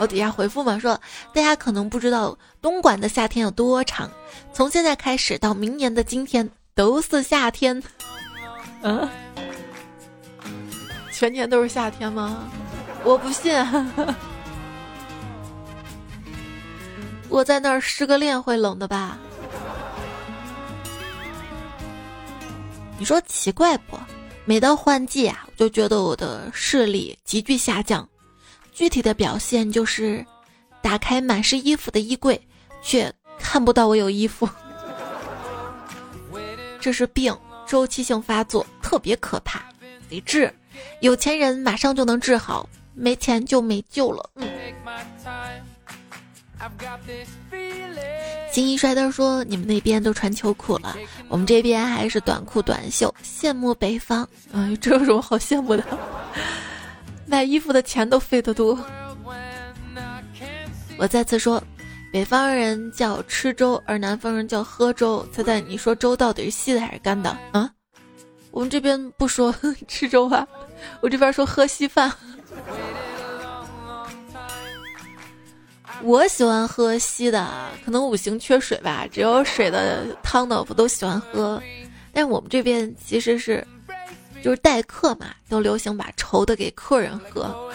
[0.00, 1.00] 我底下回复嘛说，
[1.32, 4.10] 大家可能不知道东莞的夏天有多长，
[4.52, 7.80] 从现在开始到明年的今天都是夏天。
[8.82, 9.08] 嗯。
[11.14, 12.50] 全年都是夏天吗？
[13.04, 13.54] 我不信。
[17.28, 19.16] 我在那儿失个恋会冷的吧？
[22.98, 23.96] 你说奇怪不？
[24.44, 28.06] 每到换季啊，我就觉得我的视力急剧下降。
[28.72, 30.26] 具体的表现就是，
[30.82, 32.40] 打开满是衣服的衣柜，
[32.82, 34.48] 却看不到我有衣服。
[36.80, 37.32] 这是病，
[37.68, 39.62] 周期性发作，特别可怕，
[40.08, 40.52] 得治。
[41.00, 44.30] 有钱人马上就能治好，没钱就没救了。
[44.36, 44.48] 嗯。
[48.50, 50.96] 金一帅灯说：“你们那边都穿秋裤了，
[51.28, 55.84] 我们这边还是短裤短袖，羡慕北方。”哎，这有什么好羡慕的？
[57.26, 58.78] 买衣服的钱都费得多。
[60.96, 61.62] 我再次说，
[62.12, 65.26] 北方人叫吃粥，而南方人叫喝粥。
[65.32, 67.36] 猜猜你说粥到底是稀的还是干的？
[67.52, 67.68] 啊？
[68.54, 69.52] 我们这边不说
[69.88, 70.46] 吃粥啊。
[71.00, 72.12] 我这边说喝稀饭，
[76.02, 81.60] 我喜欢喝稀的，可能五行缺水吧，只有水的汤的我都喜欢喝。
[82.12, 83.66] 但我们这边其实是，
[84.40, 87.72] 就是待客嘛，都流行把稠的给客人喝。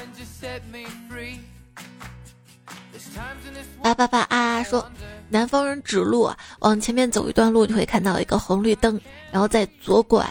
[3.81, 4.89] 八八八啊说，
[5.27, 8.97] 南方人指路，往前面走一段路，你会看到一个红绿灯，
[9.29, 10.25] 然后再左拐。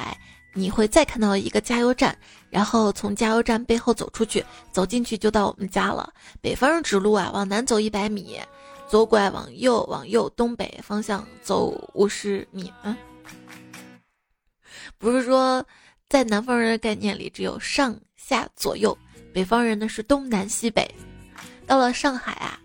[0.59, 2.19] 你会再看到一个加油站，
[2.51, 6.13] 然后从加油站背后走出去，走进去就到我们家了。
[6.41, 8.41] 北方人指路啊，往南走一百米，
[8.89, 12.73] 左拐往右，往右东北方向走五十米。
[12.83, 12.97] 嗯，
[14.99, 15.65] 不是说
[16.09, 18.99] 在南方人的概念里只有上下左右，
[19.33, 20.93] 北方人呢是东南西北。
[21.69, 22.59] 到了上海啊，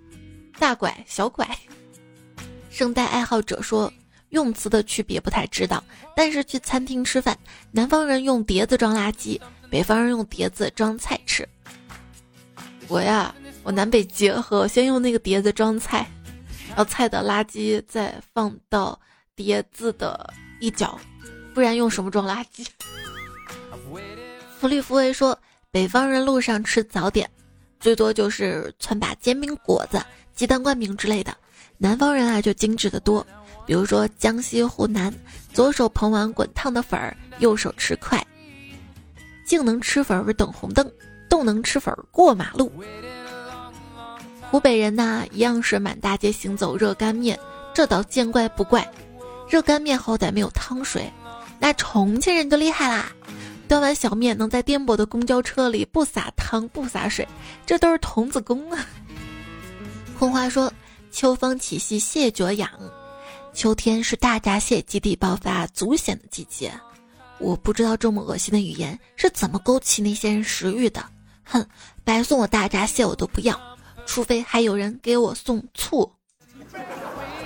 [0.57, 1.47] 大拐小拐。
[2.71, 3.93] 圣诞爱好者说。
[4.33, 5.81] 用词的区别不太知道，
[6.15, 7.37] 但是去餐厅吃饭，
[7.71, 11.47] 南方人用碟子装垃圾，北方人用碟子装菜吃。
[12.87, 16.09] 我呀，我南北结合，先用那个碟子装菜，
[16.69, 18.99] 然后菜的垃圾再放到
[19.35, 20.99] 碟子的一角，
[21.53, 22.65] 不然用什么装垃圾？
[24.59, 25.37] 福利福威说，
[25.69, 27.29] 北方人路上吃早点，
[27.79, 30.03] 最多就是窜把煎饼果子、
[30.33, 31.37] 鸡蛋灌饼之类的，
[31.77, 33.25] 南方人啊就精致的多。
[33.65, 35.13] 比如说江西、湖南，
[35.53, 38.21] 左手捧碗滚烫的粉儿，右手吃筷。
[39.45, 40.89] 静能吃粉儿等红灯，
[41.29, 42.71] 动能吃粉儿过马路。
[44.51, 47.39] 湖北人呐，一样是满大街行走热干面，
[47.73, 48.85] 这倒见怪不怪。
[49.49, 51.11] 热干面好歹没有汤水，
[51.59, 53.11] 那重庆人就厉害啦，
[53.67, 57.27] 端碗小面能在颠簸的公交车里不洒汤不洒水，
[57.65, 58.85] 这都是童子功啊！
[60.19, 60.71] 空花说
[61.13, 62.67] ：“秋风起兮蟹脚痒，
[63.53, 66.73] 秋天是大闸蟹集体爆发足险的季节。
[67.37, 71.05] 我不知道这么恶心的语言是怎么勾起那些人食欲的。
[71.43, 71.63] 哼，
[72.03, 73.55] 白送我大闸蟹我都不要，
[74.07, 76.11] 除非还有人给我送醋。”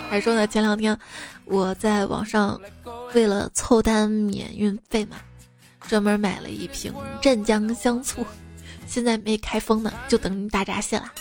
[0.10, 0.98] 还说呢，前两天
[1.44, 2.60] 我在网上
[3.14, 5.18] 为了凑单免运费嘛。
[5.90, 8.26] 专门买了一瓶镇江香醋，
[8.88, 11.12] 现在没开封呢，就等大闸蟹了。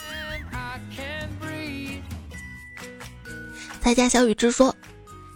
[3.87, 4.75] 在家小雨之说：“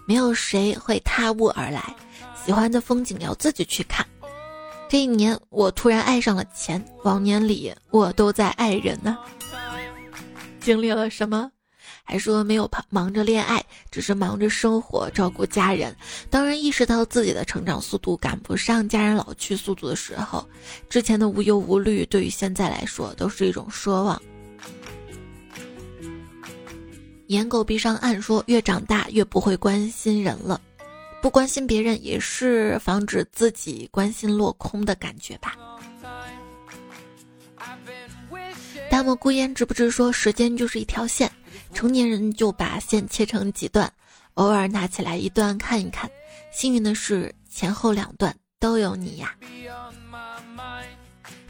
[0.09, 1.94] 没有谁会踏雾而来，
[2.44, 4.05] 喜欢的风景要自己去看。”
[4.90, 9.16] 这一年，我突然爱上了钱，往年里我都在爱人呢。
[10.61, 11.48] 经历了什么？
[12.03, 15.94] 还说没有忙着恋爱，只是忙着生活、照顾家人。
[16.28, 20.44] 当然意识到自己的成长速度赶不上家人老去速度的时候，
[20.88, 24.20] 之前的无忧无虑，对于现在来说都是一种奢望。
[27.31, 30.61] 颜狗闭上暗说：“越长大越不会关心人了，
[31.22, 35.55] 不关心别人也是防止自己关心落空的感觉吧。”
[38.91, 41.31] 大漠孤烟知不知说：“时间就是一条线。”
[41.72, 43.89] 成年人就把线切成几段，
[44.35, 46.11] 偶尔拿起来一段看一看。
[46.53, 49.37] 幸运的是，前后两段都有你呀。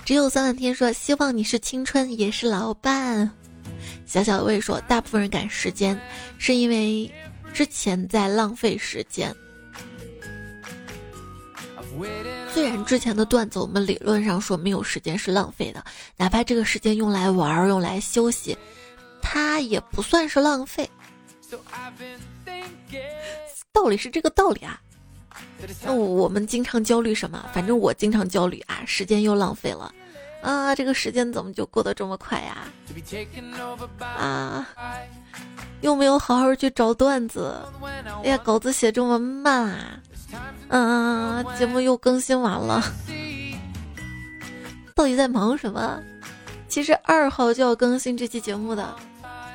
[0.04, 3.30] 只有三万天说：“希望你是青春，也是老伴。”
[4.06, 5.98] 小小的魏说：“大部分人赶时间，
[6.38, 7.10] 是因为
[7.52, 9.34] 之前在浪费时间。
[12.52, 15.84] 虽然之前的段子，我们理论上说没有时间是浪费的，
[16.16, 18.56] 哪怕这个时间用来玩、用来休息。”
[19.22, 20.88] 它也不算是浪费，
[23.70, 24.80] 道理是这个道理啊。
[25.84, 27.48] 那我们经常焦虑什么？
[27.52, 29.94] 反正我经常焦虑啊，时间又浪费了
[30.42, 32.66] 啊，这个时间怎么就过得这么快呀？
[33.98, 34.66] 啊，
[35.82, 37.62] 又没有好好去找段子，
[38.24, 39.68] 哎呀，稿子写这么慢
[40.68, 42.82] 啊，嗯，节目又更新完了，
[44.94, 46.00] 到底在忙什么？
[46.68, 48.96] 其实二号就要更新这期节目的。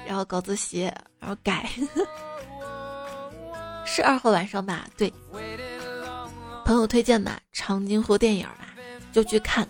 [0.07, 1.67] 然后稿子写，然后改，
[3.85, 4.85] 是二号晚上吧？
[4.95, 5.11] 对，
[6.63, 8.67] 朋友推荐吧，长津湖电影吧，
[9.11, 9.67] 就去看。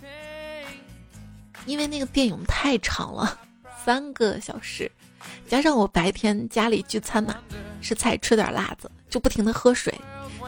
[1.66, 3.40] 因为那个电影太长了，
[3.84, 4.92] 三个小时，
[5.48, 7.36] 加上我白天家里聚餐嘛，
[7.82, 9.94] 吃菜吃点辣子，就不停的喝水，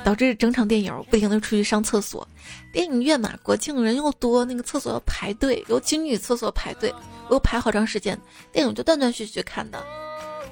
[0.04, 2.28] 导致整场电影不停的出去上厕所。
[2.72, 6.94] 电影院嘛，国庆人又多，那个厕所要排队，尤其女厕所排队。
[7.30, 8.18] 我又排好长时间，
[8.54, 9.84] 电影就断断续续看的。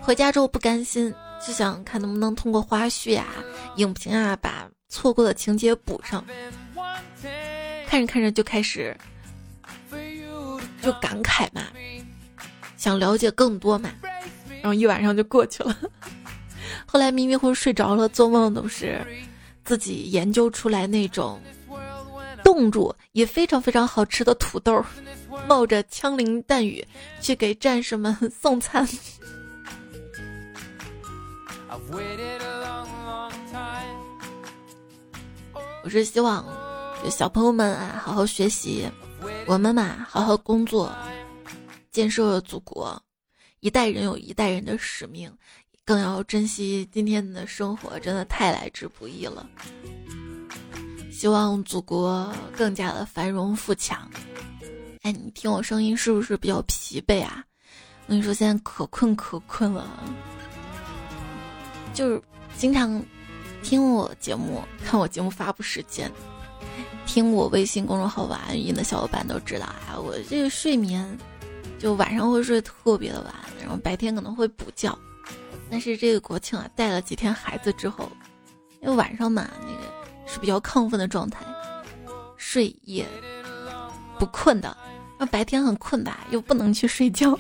[0.02, 1.14] 回家之后不甘心，
[1.46, 3.28] 就想看能不能通过花絮呀、
[3.78, 6.24] 影评啊，把错过的情节补上。
[7.88, 8.96] 看着看着就开始
[10.86, 11.64] 就感慨嘛，
[12.78, 13.90] 想了解更多嘛，
[14.62, 15.76] 然后一晚上就过去了。
[16.86, 19.06] 后来迷迷糊糊睡着了，做梦都是
[19.64, 21.42] 自己研究出来那种
[22.44, 24.86] 冻住也非常非常好吃的土豆。
[25.48, 26.84] 冒着枪林弹雨
[27.20, 28.88] 去给战士们 送餐。
[35.84, 36.46] 我是希望
[37.12, 38.90] 小朋友们啊好好学习，
[39.48, 40.94] 我们嘛好好工作，
[41.92, 43.02] 建设祖国。
[43.60, 45.32] 一代人有一代人的使命，
[45.84, 49.48] 更要珍惜今天的生活，真的太来之不易了。
[51.12, 54.08] 希望祖国更加的繁荣富强。
[55.02, 57.44] 哎，你听我声音是不是比较疲惫啊？
[58.06, 59.88] 我跟你说，现在可困可困了，
[61.94, 62.22] 就是
[62.58, 63.02] 经常
[63.64, 66.12] 听我节目、看我节目发布时间、
[67.06, 71.18] 听我微信公众号晚安语音的小伙伴都知道啊，我这个睡眠
[71.80, 74.98] 就晚上会睡特别的晚，然后白天可能会补觉。
[75.70, 78.10] 但是这个国庆啊，带了几天孩子之后，
[78.82, 79.82] 因为晚上嘛，那个
[80.26, 81.46] 是比较亢奋的状态，
[82.38, 83.06] 睡也
[84.20, 84.76] 不困的。
[85.18, 87.38] 那白天很困吧，又不能去睡觉，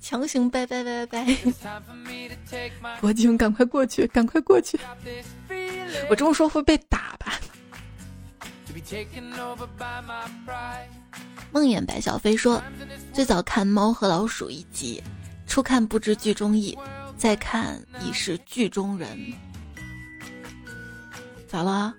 [0.00, 1.36] 强行拜拜拜拜。
[3.00, 4.78] 国庆赶快过去，赶快过去！
[6.10, 7.37] 我这么说会被打吧？
[11.52, 12.62] 梦魇白小飞说，
[13.12, 15.02] 最早看《猫和老鼠》一集，
[15.46, 16.76] 初看不知剧中意，
[17.16, 19.32] 再看已是剧中人。
[21.46, 21.94] 咋了？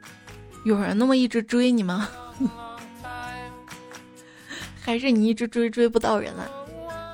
[0.66, 2.10] 有人那么一直追你吗？
[4.82, 6.50] 还是你一直追追不到人啊！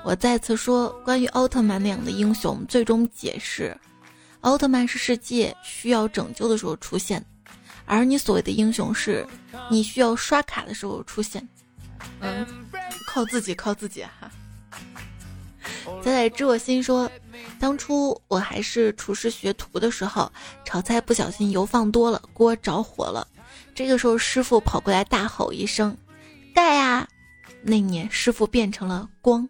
[0.05, 3.76] 我再次说，关于奥特曼那样的英雄，最终解释：
[4.41, 7.26] 奥特曼是世界需要拯救的时候出现，
[7.86, 9.25] 而你所谓的英雄是，
[9.69, 11.47] 你需要刷卡的时候出现。
[12.19, 12.45] 嗯，
[13.07, 14.31] 靠自己，靠自己哈。
[16.03, 17.09] 仔仔知我心说，
[17.59, 20.31] 当初我还是厨师学徒的时候，
[20.63, 23.27] 炒菜不小心油放多了，锅着火了。
[23.73, 25.95] 这个时候师傅跑过来大吼一声
[26.53, 27.07] ：“盖啊！”
[27.61, 29.47] 那年师傅变成了光，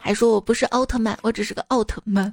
[0.00, 2.32] 还说我不是奥特曼，我只是个奥特曼。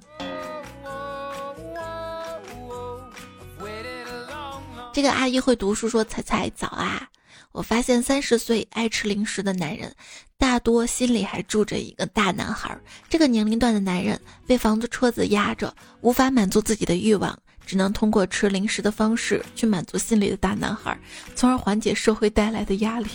[4.94, 7.10] 这个阿姨会读书，说：“彩彩早啊！
[7.52, 9.91] 我发现三十岁爱吃零食的男人，
[10.38, 12.78] 大多心里还住着一个大男孩。
[13.10, 17.36] 这个年龄段的男人被房子、车子压着，无法满足自己的欲望，
[17.66, 20.96] 只能通过吃零食的方式去满足心里的大男孩，
[21.36, 23.08] 从而缓解社会带来的压力。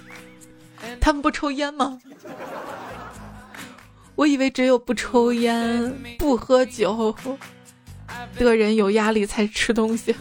[0.98, 2.00] 他们不抽烟吗？
[4.14, 7.14] 我以为只有不抽烟、不喝酒
[8.38, 10.16] 的人有压力才吃东西。”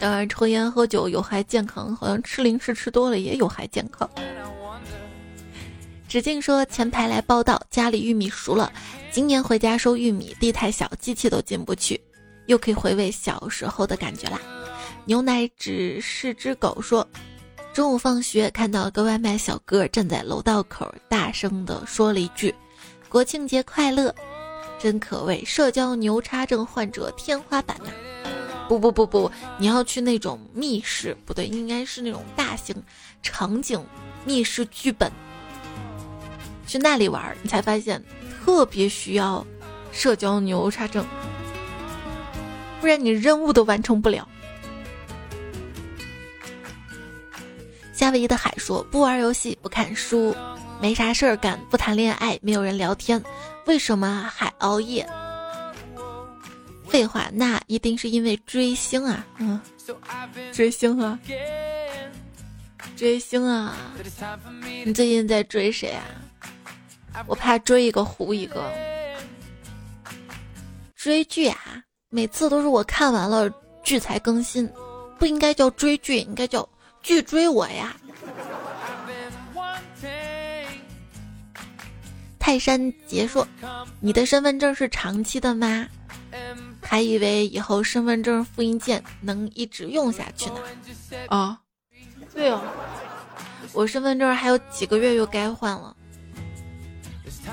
[0.00, 4.08] 当然，抽烟喝酒有害健康，好像吃零食吃多了也有害健康。
[6.08, 8.72] 子静说：“前排来报道，家里玉米熟了，
[9.12, 12.00] 今年回家收玉米，地太小，机器都进不去，
[12.46, 14.40] 又可以回味小时候的感觉啦。”
[15.04, 17.06] 牛奶只是只狗说
[17.72, 22.54] ：“中午放学看到个外卖小哥站在楼道口，大声的说了一句
[23.08, 24.14] ：‘国庆节快乐’，
[24.80, 27.90] 真可谓社交牛叉症患者天花板呐。”
[28.70, 32.72] 不不不不，你要去那种密室，不对，应该是那种大型
[33.20, 33.84] 场景
[34.24, 35.10] 密室剧本，
[36.68, 38.00] 去那里玩，你才发现
[38.44, 39.44] 特别需要
[39.90, 41.04] 社交牛叉症，
[42.80, 44.28] 不然你任务都完成不了。
[47.92, 50.32] 夏威夷的海说：不玩游戏，不看书，
[50.80, 53.20] 没啥事儿干，不谈恋爱，没有人聊天，
[53.66, 55.04] 为什么还熬夜？
[56.90, 59.24] 废话，那一定是因为追星啊！
[59.38, 59.60] 嗯，
[60.52, 61.16] 追星啊，
[62.96, 63.76] 追星啊！
[64.84, 66.02] 你最近在追谁啊？
[67.28, 68.72] 我怕追一个糊一个。
[70.96, 73.48] 追剧啊，每次都是我看完了
[73.84, 74.68] 剧才更新，
[75.16, 76.68] 不应该叫追剧，应该叫
[77.02, 77.96] 剧追我呀！
[82.40, 83.46] 泰山杰说
[84.00, 85.86] ：“你的身份证是长期的吗？”
[86.90, 90.56] 还以为以后身份证复印件能一直用下去呢。
[91.28, 91.56] 啊，
[92.34, 92.60] 对哦，
[93.72, 95.94] 我身份证还有几个月又该换了，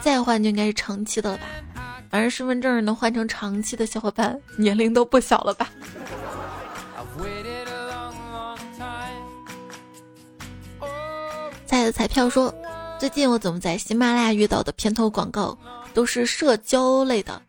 [0.02, 1.44] 再换就应该是长期的了吧？
[2.10, 5.70] 反正身份证能换成长期的小伙伴年龄都不小了吧？
[11.68, 12.52] 彩的彩票说，
[13.00, 15.56] 最近我怎么在喜马拉雅遇到的片头广告
[15.94, 17.40] 都是社交类的？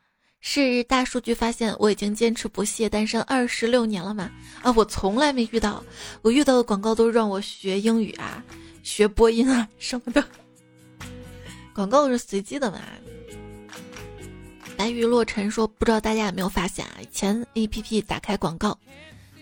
[0.41, 4.31] 是大数据发现我已经坚持不懈单身二十六年了吗？
[4.63, 5.83] 啊，我从来没遇到，
[6.23, 8.43] 我遇到的广告都让我学英语啊，
[8.83, 10.25] 学播音啊什么的。
[11.75, 12.79] 广告是随机的嘛？
[14.77, 16.99] 白雨落尘说，不知道大家有没有发现啊？
[17.01, 18.79] 以前 A P P 打开广告，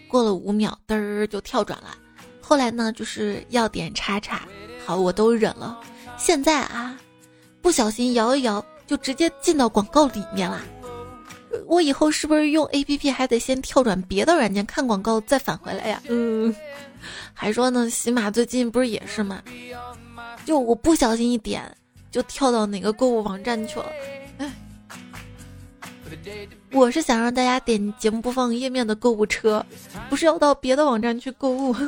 [0.09, 1.97] 过了五秒嘚儿就跳转了，
[2.41, 4.49] 后来呢就是要点叉叉，
[4.85, 5.79] 好我都忍了。
[6.17, 6.99] 现在啊，
[7.61, 10.65] 不小心摇一摇就直接进到广告里面了。
[11.67, 16.03] 我以后是不是用 A P P 还得先跳转别的软件看广告再返回来呀？
[16.09, 16.55] 嗯，
[17.33, 19.43] 还说呢，喜马最近不是也是吗？
[20.45, 21.63] 就我不小心一点，
[22.11, 23.87] 就跳到哪个购物网站去了。
[24.39, 24.53] 哎，
[26.73, 29.65] 我是想让大家点节目播放页面的购物车，
[30.09, 31.75] 不是要到别的网站去购物。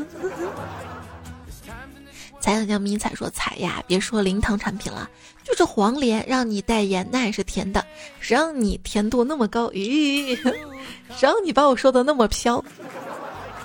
[2.41, 5.11] 彩彩叫迷彩说：“彩呀，别说零糖产品了，
[5.45, 7.85] 就是黄连让你代言，那也是甜的。
[8.21, 9.69] 谁让你甜度那么高？
[9.71, 10.37] 咦，
[11.17, 12.65] 谁 让你把我说的那么飘？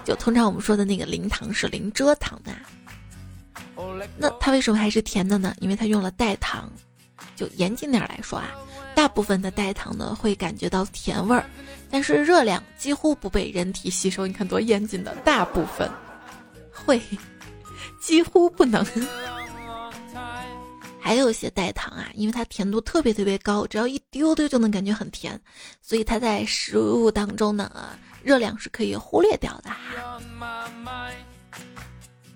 [0.04, 2.52] 就通常我们说的那个零糖是零蔗糖的，
[4.18, 5.56] 那它为什么还是甜的呢？
[5.60, 6.70] 因为它用了代糖。
[7.36, 8.52] 就严谨点来说啊，
[8.94, 11.44] 大部分的代糖呢会感觉到甜味儿，
[11.90, 14.28] 但是热量几乎不被人体吸收。
[14.28, 15.90] 你看多严谨的，大部分
[16.72, 17.02] 会。”
[18.06, 18.86] 几乎不能，
[21.00, 25.40] 还有一些代糖啊，因为它甜度特别特别高，只要一丢丢就能感觉很甜，
[25.82, 30.20] 所以它在食物当中呢，热量是可以忽略掉的哈。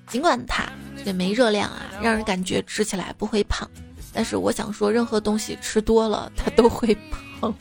[0.08, 0.64] 尽管它
[1.06, 3.70] 也没热量啊，让人感觉吃起来不会胖，
[4.14, 6.96] 但是我想说，任何东西吃多了它都会
[7.42, 7.54] 胖。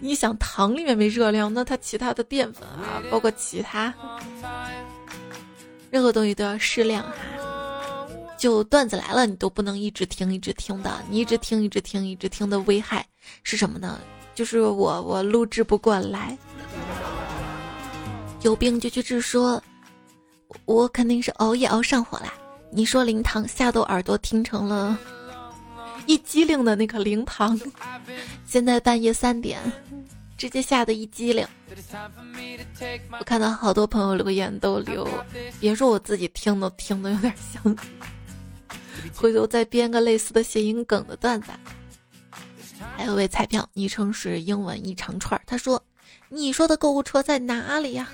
[0.00, 3.92] 你想糖里面没热量，那它其他的淀粉啊，包括其他。
[5.94, 8.04] 任何东西都要适量哈，
[8.36, 13.06] 就段子来了，你都不能一直听一直听的，你一直听一直听一直听的危害
[13.44, 14.00] 是什么呢？
[14.34, 16.36] 就是我我录制不过来。
[18.42, 19.62] 有病就去治，说，
[20.64, 22.34] 我肯定是熬夜熬上火啦。
[22.72, 24.98] 你说灵堂吓得耳朵听成了
[26.06, 27.56] 一激灵的那个灵堂，
[28.44, 29.60] 现在半夜三点，
[30.36, 31.46] 直接吓得一激灵。
[33.18, 35.08] 我看到好多朋友留言都留，
[35.60, 37.76] 别说我自己听都听的有点像，
[39.14, 41.48] 回头再编个类似的谐音梗的段子。
[42.96, 45.82] 还有位彩票，昵称是英文一长串，他说
[46.28, 48.08] ：“你说的购物车在哪里呀？”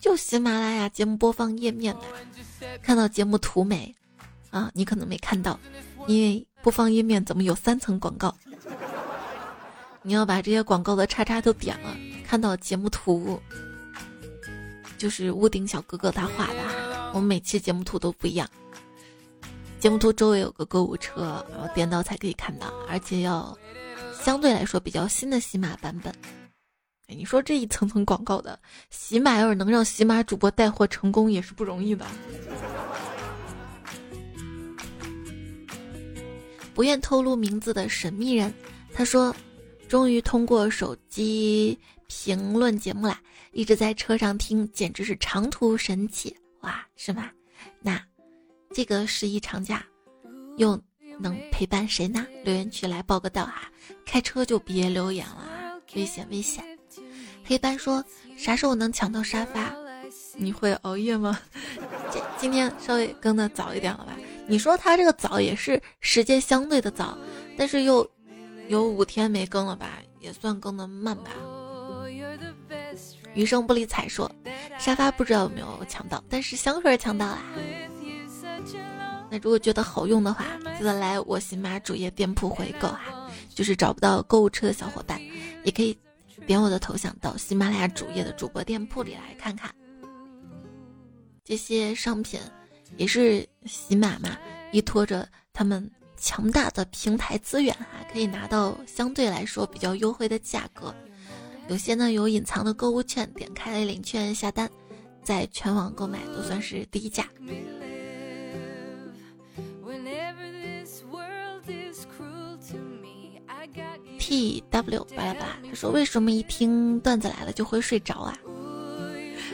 [0.00, 2.02] 就喜马拉雅节目播放页面的，
[2.82, 3.94] 看到节目图没？
[4.50, 5.58] 啊，你可能没看到，
[6.06, 8.36] 因为播放页面怎么有三层广告？
[10.06, 11.96] 你要把这些广告的叉叉都点了，
[12.26, 13.40] 看到节目图，
[14.98, 16.60] 就是屋顶小哥哥他画的。
[17.14, 18.46] 我们每期节目图都不一样，
[19.80, 23.56] 节目图周围有个购物车，然后点到才可以看到，而且要
[24.20, 26.12] 相对来说比较新的喜马版本。
[27.06, 28.58] 哎，你说这一层层广告的，
[28.90, 32.04] 喜马要是能让喜马主播带货成功，也是不容易的。
[36.74, 38.52] 不愿透露名字的神秘人，
[38.92, 39.34] 他说
[39.94, 41.78] ：“终于通过手机
[42.08, 43.20] 评论节目啦，
[43.52, 47.30] 一直在车上听，简直是长途神器哇，是吗？
[47.80, 48.04] 那
[48.74, 49.86] 这个十一长假
[50.56, 50.76] 又
[51.16, 52.26] 能陪伴谁呢？
[52.42, 53.70] 留言区来报个到哈，
[54.04, 56.64] 开车就别留言了，危险危险。”
[57.46, 58.04] 黑斑说
[58.36, 59.72] ：“啥时候能抢到沙发？
[60.36, 61.38] 你会熬夜吗？
[62.10, 64.18] 今今天稍微更的早一点了吧？
[64.48, 67.16] 你说他这个早也是时间相对的早，
[67.56, 68.04] 但是又
[68.68, 69.98] 有五天没更了吧？
[70.20, 71.30] 也算更的慢吧。”
[73.34, 74.30] 余生不理睬说
[74.78, 77.42] ：“沙发不知道有没有抢到，但是香水抢到啦。
[79.30, 80.44] 那如果觉得好用的话，
[80.78, 83.30] 记得来我喜马主页店铺回购哈。
[83.54, 85.20] 就是找不到购物车的小伙伴，
[85.64, 85.96] 也可以。”
[86.46, 89.74] 点我的头像到喜马拉雅主页的主播店铺里来看看，
[91.42, 92.38] 这些商品
[92.98, 94.36] 也是喜马嘛，
[94.70, 95.90] 依托着他们
[96.24, 100.92] 强大的平台资源哈，可以拿到相对来说比较优惠的价格。
[101.68, 104.66] 有些呢有隐藏的购物券，点开领券下单，
[105.22, 107.28] 在全网购买都算是低价。
[114.18, 118.34] T W 巴拉巴拉，他说：“为什么一听段子来了就会睡着啊？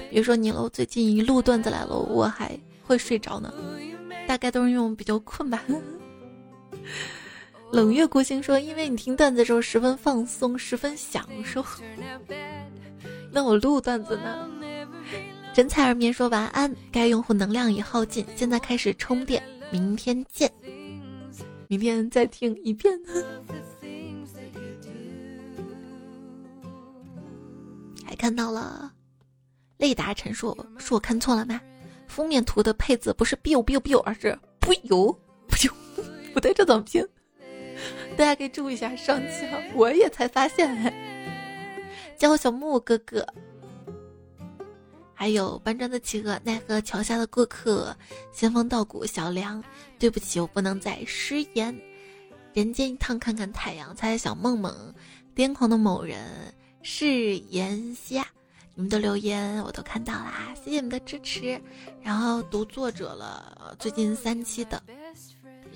[0.09, 3.53] 比如说你喽，最近一录段子来了，我还会睡着呢。
[4.29, 5.65] 大概都是因为我比较困吧。”
[7.73, 11.65] 冷月孤星说：“因为你听段子的时候十分放松，十分享受。
[13.31, 14.51] 那我录段子呢？”
[15.55, 20.51] 真彩儿眠说：“晚安，该用户能量已耗尽，现在开始充电，明天见。
[21.69, 23.01] 明天再听一遍。
[28.05, 28.91] ”还看到了，
[29.77, 31.61] 雷达陈述是我看错了吗？
[32.09, 35.17] 封面图的配字不是 biu biu biu，而是不油
[36.33, 37.07] 不，对，这怎么拼？
[38.17, 40.93] 大家可以注意一下，上期我也才发现哎。
[42.19, 43.27] 叫我小木哥哥，
[45.15, 47.97] 还有搬砖的企鹅，奈何桥下的过客，
[48.31, 49.65] 仙风道骨小梁，
[49.99, 51.75] 对不起，我不能再失言。
[52.53, 54.95] 人间一趟看看太阳，猜猜小梦梦，
[55.35, 56.19] 癫狂的某人。
[56.83, 58.19] 是言希，
[58.75, 61.59] 你们的留言我都看到啦，谢谢你们的支持。
[62.03, 64.83] 然后读作者了，最近三期的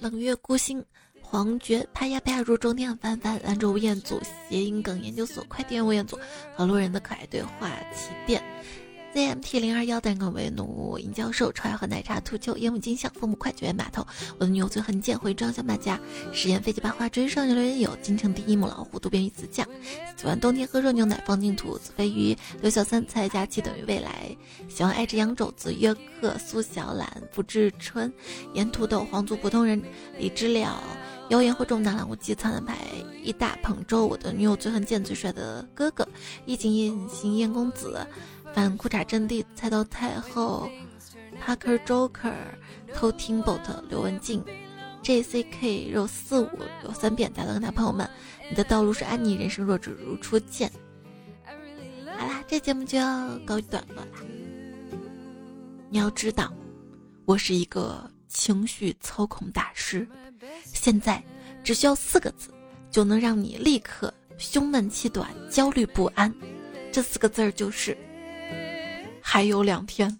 [0.00, 0.84] 冷月孤星、
[1.22, 6.18] 黄觉、拍呀拍呀如中天、翻翻、兰州吴彦祖、谐音梗研究所、快递员吴彦祖
[6.54, 8.42] 和路人的可爱对话奇变。
[9.14, 14.04] ZMT 零二幺单个为奴，尹教授、超爱喝奶茶、秃鹫、烟雾金像、父母快、九月码头、
[14.38, 16.00] 我的女友最恨见、回装小马甲、
[16.32, 19.64] 实验飞机八花、追上女留言有、京城第一母老虎、渡边鱼子酱、
[20.16, 24.36] 喜欢冬天喝热牛奶、方净土、子飞鱼、刘小三、菜加七等于未来、
[24.68, 28.12] 喜欢爱吃羊肘子、约克、苏小懒、不知春、
[28.52, 29.80] 盐土豆、皇族普通人、
[30.18, 30.82] 李知了、
[31.28, 32.78] 妖言会中、南兰无忌、苍兰牌、
[33.22, 36.04] 一大捧粥、我的女友最恨见、最帅的哥哥、
[36.46, 38.04] 一景夜行燕公子。
[38.54, 40.70] 反裤衩阵地，菜刀太后
[41.44, 42.32] ，Parker Joker，
[42.94, 44.44] 偷听 bot，刘文静
[45.02, 46.48] ，JCK 肉四五
[46.84, 48.08] 有三遍，打的跟他朋友们，
[48.48, 50.70] 你的道路是安妮，人生若只如初见。
[52.16, 54.22] 好啦，这节目就要告一段落啦。
[55.90, 56.54] 你要知道，
[57.24, 60.06] 我是一个情绪操控大师，
[60.62, 61.20] 现在
[61.64, 62.54] 只需要四个字，
[62.88, 66.32] 就能让你立刻胸闷气短、焦虑不安。
[66.92, 67.98] 这四个字儿就是。
[69.26, 70.16] 还有两天，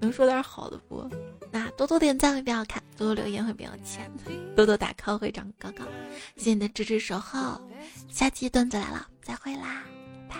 [0.00, 1.08] 能说点好的不？
[1.52, 4.10] 那多多点赞会比较看，多多留言会比较钱，
[4.56, 5.84] 多多打 call 会长高高。
[6.36, 7.60] 谢谢你的支持守候，
[8.08, 9.84] 下期段子来了，再会啦，
[10.28, 10.36] 拜。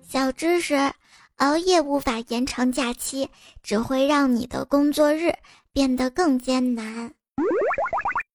[0.00, 0.74] 小知识：
[1.36, 3.28] 熬夜无法延长假期，
[3.62, 5.34] 只会让你的工作日
[5.72, 7.12] 变得更艰难。